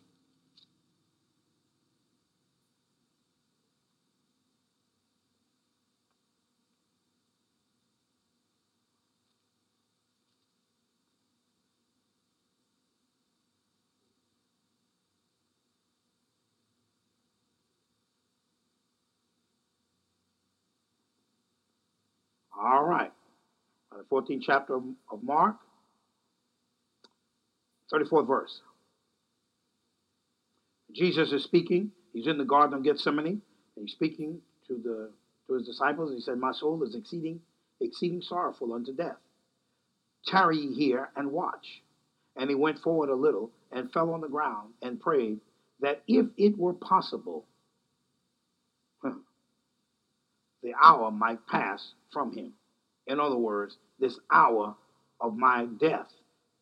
All 22.62 22.85
right. 22.85 23.12
Uh, 23.90 23.98
the 23.98 24.05
14th 24.05 24.42
chapter 24.46 24.77
of 24.77 25.22
Mark, 25.22 25.57
34th 27.92 28.27
verse. 28.27 28.61
Jesus 30.94 31.33
is 31.33 31.42
speaking. 31.42 31.90
He's 32.12 32.27
in 32.27 32.38
the 32.38 32.44
Garden 32.44 32.75
of 32.77 32.85
Gethsemane. 32.85 33.27
And 33.27 33.42
he's 33.88 33.92
speaking 33.92 34.40
to 34.68 34.81
the 34.83 35.11
to 35.48 35.55
his 35.55 35.66
disciples. 35.66 36.12
He 36.14 36.20
said, 36.20 36.38
My 36.38 36.53
soul 36.53 36.83
is 36.85 36.94
exceeding, 36.94 37.40
exceeding 37.81 38.22
sorrowful 38.22 38.72
unto 38.72 38.92
death. 38.94 39.16
Tarry 40.27 40.59
ye 40.59 40.75
here 40.75 41.11
and 41.16 41.33
watch. 41.33 41.83
And 42.37 42.48
he 42.48 42.55
went 42.55 42.79
forward 42.79 43.11
a 43.11 43.14
little 43.14 43.51
and 43.72 43.92
fell 43.92 44.11
on 44.11 44.20
the 44.20 44.29
ground 44.29 44.75
and 44.83 45.01
prayed 45.01 45.40
that 45.81 46.03
if 46.07 46.27
it 46.37 46.57
were 46.57 46.75
possible, 46.75 47.44
hour 50.82 51.11
might 51.11 51.46
pass 51.46 51.94
from 52.12 52.32
him. 52.32 52.52
In 53.06 53.20
other 53.20 53.37
words, 53.37 53.78
this 53.98 54.18
hour 54.30 54.76
of 55.20 55.37
my 55.37 55.66
death, 55.80 56.12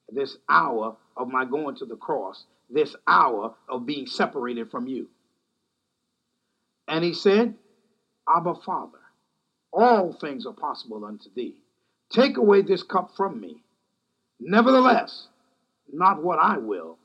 this 0.08 0.36
hour 0.48 0.96
of 1.16 1.28
my 1.28 1.44
going 1.44 1.76
to 1.76 1.86
the 1.86 1.96
cross, 1.96 2.44
this 2.68 2.94
hour 3.06 3.54
of 3.68 3.86
being 3.86 4.06
separated 4.06 4.70
from 4.70 4.86
you. 4.86 5.08
And 6.88 7.04
he 7.04 7.14
said, 7.14 7.54
Abba, 8.28 8.54
Father, 8.64 8.98
all 9.72 10.12
things 10.12 10.46
are 10.46 10.52
possible 10.52 11.04
unto 11.04 11.28
thee. 11.34 11.56
Take 12.10 12.36
away 12.36 12.62
this 12.62 12.82
cup 12.82 13.12
from 13.16 13.40
me. 13.40 13.62
Nevertheless, 14.40 15.28
not 15.92 16.22
what 16.22 16.38
I 16.38 16.58
will, 16.58 16.98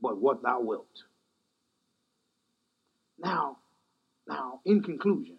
but 0.00 0.18
what 0.18 0.42
thou 0.42 0.60
wilt. 0.60 0.86
Now, 3.18 3.58
now, 4.26 4.60
in 4.64 4.82
conclusion, 4.82 5.36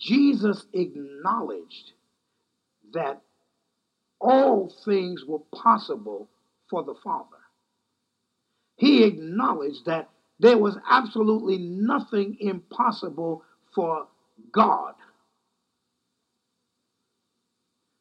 Jesus 0.00 0.64
acknowledged 0.72 1.92
that 2.92 3.20
all 4.20 4.72
things 4.84 5.24
were 5.24 5.40
possible 5.54 6.28
for 6.68 6.82
the 6.82 6.94
Father. 7.04 7.36
He 8.76 9.04
acknowledged 9.04 9.84
that 9.86 10.08
there 10.38 10.56
was 10.56 10.78
absolutely 10.88 11.58
nothing 11.58 12.38
impossible 12.40 13.44
for 13.74 14.06
God. 14.52 14.94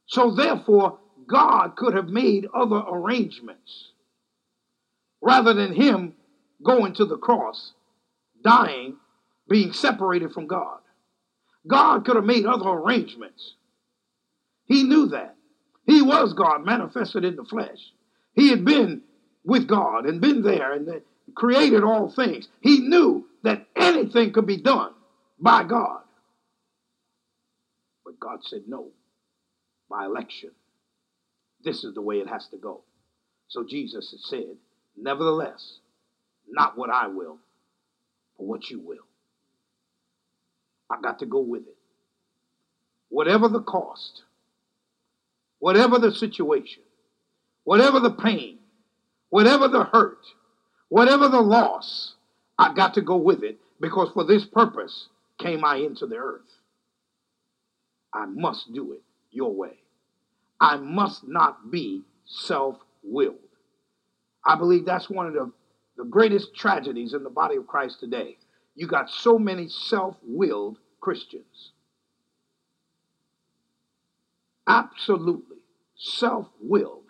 So, 0.05 0.31
therefore, 0.31 0.99
God 1.27 1.75
could 1.75 1.93
have 1.93 2.07
made 2.07 2.47
other 2.53 2.81
arrangements 2.89 3.91
rather 5.21 5.53
than 5.53 5.73
Him 5.73 6.13
going 6.63 6.93
to 6.93 7.05
the 7.05 7.17
cross, 7.17 7.73
dying, 8.41 8.95
being 9.49 9.73
separated 9.73 10.31
from 10.31 10.47
God. 10.47 10.79
God 11.67 12.05
could 12.05 12.15
have 12.15 12.25
made 12.25 12.45
other 12.45 12.69
arrangements. 12.69 13.55
He 14.65 14.83
knew 14.83 15.07
that. 15.07 15.35
He 15.85 16.01
was 16.01 16.33
God 16.33 16.65
manifested 16.65 17.25
in 17.25 17.35
the 17.35 17.43
flesh. 17.43 17.79
He 18.33 18.49
had 18.49 18.63
been 18.63 19.01
with 19.43 19.67
God 19.67 20.05
and 20.05 20.21
been 20.21 20.43
there 20.43 20.73
and 20.73 21.01
created 21.35 21.83
all 21.83 22.11
things. 22.11 22.47
He 22.61 22.79
knew 22.79 23.25
that 23.43 23.65
anything 23.75 24.31
could 24.31 24.45
be 24.45 24.57
done 24.57 24.93
by 25.39 25.63
God. 25.63 26.01
But 28.05 28.19
God 28.19 28.39
said 28.43 28.63
no, 28.67 28.89
by 29.89 30.05
election. 30.05 30.51
This 31.63 31.83
is 31.83 31.93
the 31.93 32.01
way 32.01 32.17
it 32.17 32.27
has 32.27 32.47
to 32.49 32.57
go. 32.57 32.81
So 33.47 33.65
Jesus 33.67 34.15
said, 34.29 34.57
Nevertheless, 34.95 35.79
not 36.47 36.77
what 36.77 36.89
I 36.89 37.07
will, 37.07 37.37
but 38.37 38.45
what 38.45 38.69
you 38.69 38.79
will. 38.79 39.08
I 40.89 40.99
got 41.01 41.19
to 41.19 41.25
go 41.25 41.39
with 41.39 41.61
it. 41.63 41.77
Whatever 43.09 43.47
the 43.47 43.61
cost, 43.61 44.23
whatever 45.59 45.99
the 45.99 46.11
situation, 46.11 46.83
whatever 47.63 47.99
the 47.99 48.11
pain, 48.11 48.59
whatever 49.29 49.67
the 49.67 49.83
hurt, 49.83 50.25
whatever 50.89 51.27
the 51.27 51.41
loss, 51.41 52.15
I 52.57 52.73
got 52.73 52.93
to 52.95 53.01
go 53.01 53.17
with 53.17 53.43
it 53.43 53.59
because 53.79 54.09
for 54.13 54.23
this 54.23 54.45
purpose 54.45 55.09
came 55.37 55.63
I 55.63 55.77
into 55.77 56.05
the 56.05 56.17
earth. 56.17 56.41
I 58.13 58.25
must 58.25 58.73
do 58.73 58.93
it 58.93 59.01
your 59.31 59.53
way. 59.53 59.77
I 60.59 60.77
must 60.77 61.27
not 61.27 61.71
be 61.71 62.03
self 62.25 62.77
willed. 63.03 63.35
I 64.45 64.55
believe 64.55 64.85
that's 64.85 65.09
one 65.09 65.27
of 65.27 65.33
the, 65.33 65.51
the 65.97 66.03
greatest 66.03 66.55
tragedies 66.55 67.13
in 67.13 67.23
the 67.23 67.29
body 67.29 67.55
of 67.55 67.67
Christ 67.67 67.99
today. 67.99 68.37
You 68.79 68.87
got 68.87 69.09
so 69.09 69.37
many 69.37 69.67
self 69.67 70.15
willed 70.23 70.77
Christians. 71.01 71.73
Absolutely 74.65 75.57
self 75.97 76.47
willed. 76.61 77.03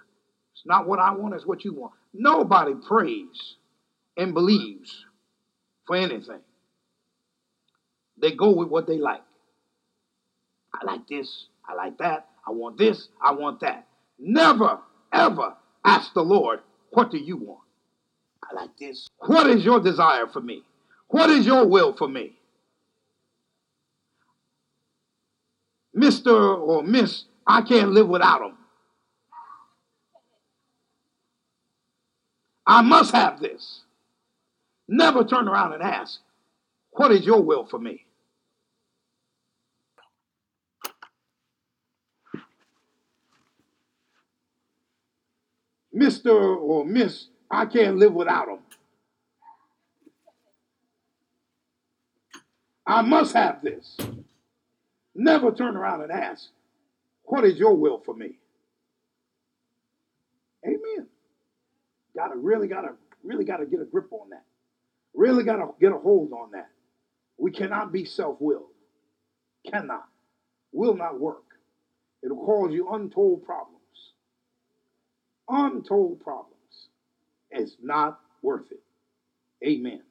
It's 0.56 0.66
not 0.66 0.88
what 0.88 0.98
I 0.98 1.12
want, 1.12 1.36
it's 1.36 1.46
what 1.46 1.64
you 1.64 1.74
want. 1.74 1.94
Nobody 2.12 2.74
prays 2.74 3.54
and 4.18 4.34
believes 4.34 5.06
for 5.86 5.96
anything. 5.96 6.40
They 8.20 8.32
go 8.32 8.50
with 8.50 8.70
what 8.70 8.88
they 8.88 8.98
like. 8.98 9.22
I 10.74 10.84
like 10.86 11.08
this, 11.08 11.46
I 11.68 11.76
like 11.76 12.00
that, 12.00 12.30
I 12.48 12.50
want 12.50 12.80
this, 12.80 13.10
I 13.22 13.34
want 13.34 13.60
that. 13.60 13.86
Never, 14.18 14.80
ever 15.14 15.54
ask 15.86 16.16
the 16.16 16.24
Lord, 16.24 16.62
what 16.90 17.12
do 17.12 17.20
you 17.20 17.38
want? 17.38 17.62
I 18.44 18.56
like 18.56 18.76
this. 18.80 19.08
What 19.20 19.46
is 19.46 19.64
your 19.64 19.80
desire 19.80 20.26
for 20.26 20.42
me? 20.42 20.64
What 21.10 21.30
is 21.32 21.46
your 21.46 21.66
will 21.66 21.94
for 21.94 22.08
me? 22.08 22.34
Mr. 25.96 26.58
or 26.58 26.84
Miss, 26.84 27.26
I 27.46 27.62
can't 27.62 27.92
live 27.92 28.08
without 28.08 28.40
them. 28.40 28.58
I 32.66 32.84
must 32.84 33.12
have 33.14 33.40
this. 33.40 33.82
Never 34.88 35.24
turn 35.24 35.48
around 35.48 35.74
and 35.74 35.82
ask, 35.82 36.20
What 36.92 37.12
is 37.12 37.26
your 37.26 37.42
will 37.42 37.66
for 37.66 37.80
me? 37.80 38.06
Mr. 45.96 46.32
or 46.32 46.86
Miss, 46.86 47.28
I 47.50 47.66
can't 47.66 47.98
live 47.98 48.14
without 48.14 48.46
them. 48.46 48.60
I 52.90 53.04
must 53.04 53.34
have 53.36 53.62
this. 53.62 53.98
Never 55.14 55.52
turn 55.52 55.78
around 55.78 56.02
and 56.02 56.12
ask, 56.12 56.50
What 57.24 57.46
is 57.46 57.58
your 57.58 57.76
will 57.76 58.00
for 58.04 58.16
me? 58.16 58.40
Amen. 60.66 61.06
Gotta 62.16 62.36
really 62.36 62.68
gotta 62.68 62.94
really 63.24 63.46
gotta 63.46 63.68
get 63.68 63.80
a 63.80 63.86
grip 63.86 64.12
on 64.12 64.32
that. 64.32 64.44
Really 65.14 65.44
gotta 65.44 65.68
get 65.80 65.92
a 65.92 66.00
hold 66.00 66.34
on 66.34 66.52
that. 66.52 66.70
We 67.38 67.52
cannot 67.52 67.92
be 67.92 68.06
self-willed. 68.06 68.74
Cannot. 69.70 70.08
Will 70.72 70.96
not 70.96 71.20
work. 71.20 71.44
It'll 72.24 72.44
cause 72.44 72.74
you 72.74 72.90
untold 72.92 73.46
problems. 73.46 73.78
Untold 75.48 76.22
problems. 76.22 76.56
It's 77.52 77.76
not 77.84 78.20
worth 78.42 78.72
it. 78.72 78.82
Amen. 79.64 80.02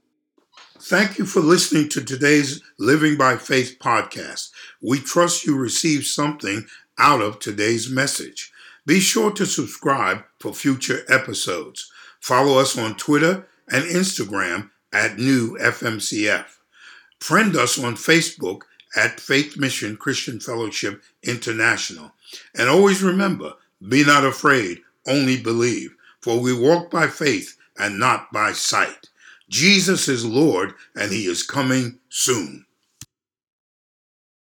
Thank 0.80 1.18
you 1.18 1.26
for 1.26 1.40
listening 1.40 1.88
to 1.88 2.04
today's 2.04 2.62
Living 2.78 3.16
by 3.16 3.36
Faith 3.36 3.78
podcast. 3.80 4.50
We 4.80 5.00
trust 5.00 5.44
you 5.44 5.56
received 5.56 6.06
something 6.06 6.66
out 6.96 7.20
of 7.20 7.40
today's 7.40 7.90
message. 7.90 8.52
Be 8.86 9.00
sure 9.00 9.32
to 9.32 9.44
subscribe 9.44 10.22
for 10.38 10.54
future 10.54 11.00
episodes. 11.08 11.90
Follow 12.20 12.60
us 12.60 12.78
on 12.78 12.94
Twitter 12.94 13.48
and 13.68 13.86
Instagram 13.86 14.70
at 14.92 15.18
New 15.18 15.58
FMCF. 15.58 16.46
Friend 17.18 17.56
us 17.56 17.76
on 17.82 17.96
Facebook 17.96 18.60
at 18.96 19.18
Faith 19.18 19.58
Mission 19.58 19.96
Christian 19.96 20.38
Fellowship 20.38 21.02
International. 21.24 22.12
And 22.56 22.68
always 22.68 23.02
remember, 23.02 23.54
be 23.88 24.04
not 24.04 24.24
afraid, 24.24 24.78
only 25.08 25.42
believe, 25.42 25.96
for 26.20 26.38
we 26.38 26.56
walk 26.56 26.88
by 26.88 27.08
faith 27.08 27.56
and 27.76 27.98
not 27.98 28.32
by 28.32 28.52
sight. 28.52 29.07
Jesus 29.48 30.08
is 30.08 30.24
Lord, 30.24 30.74
and 30.94 31.10
he 31.10 31.26
is 31.26 31.42
coming 31.42 31.98
soon. 32.08 32.66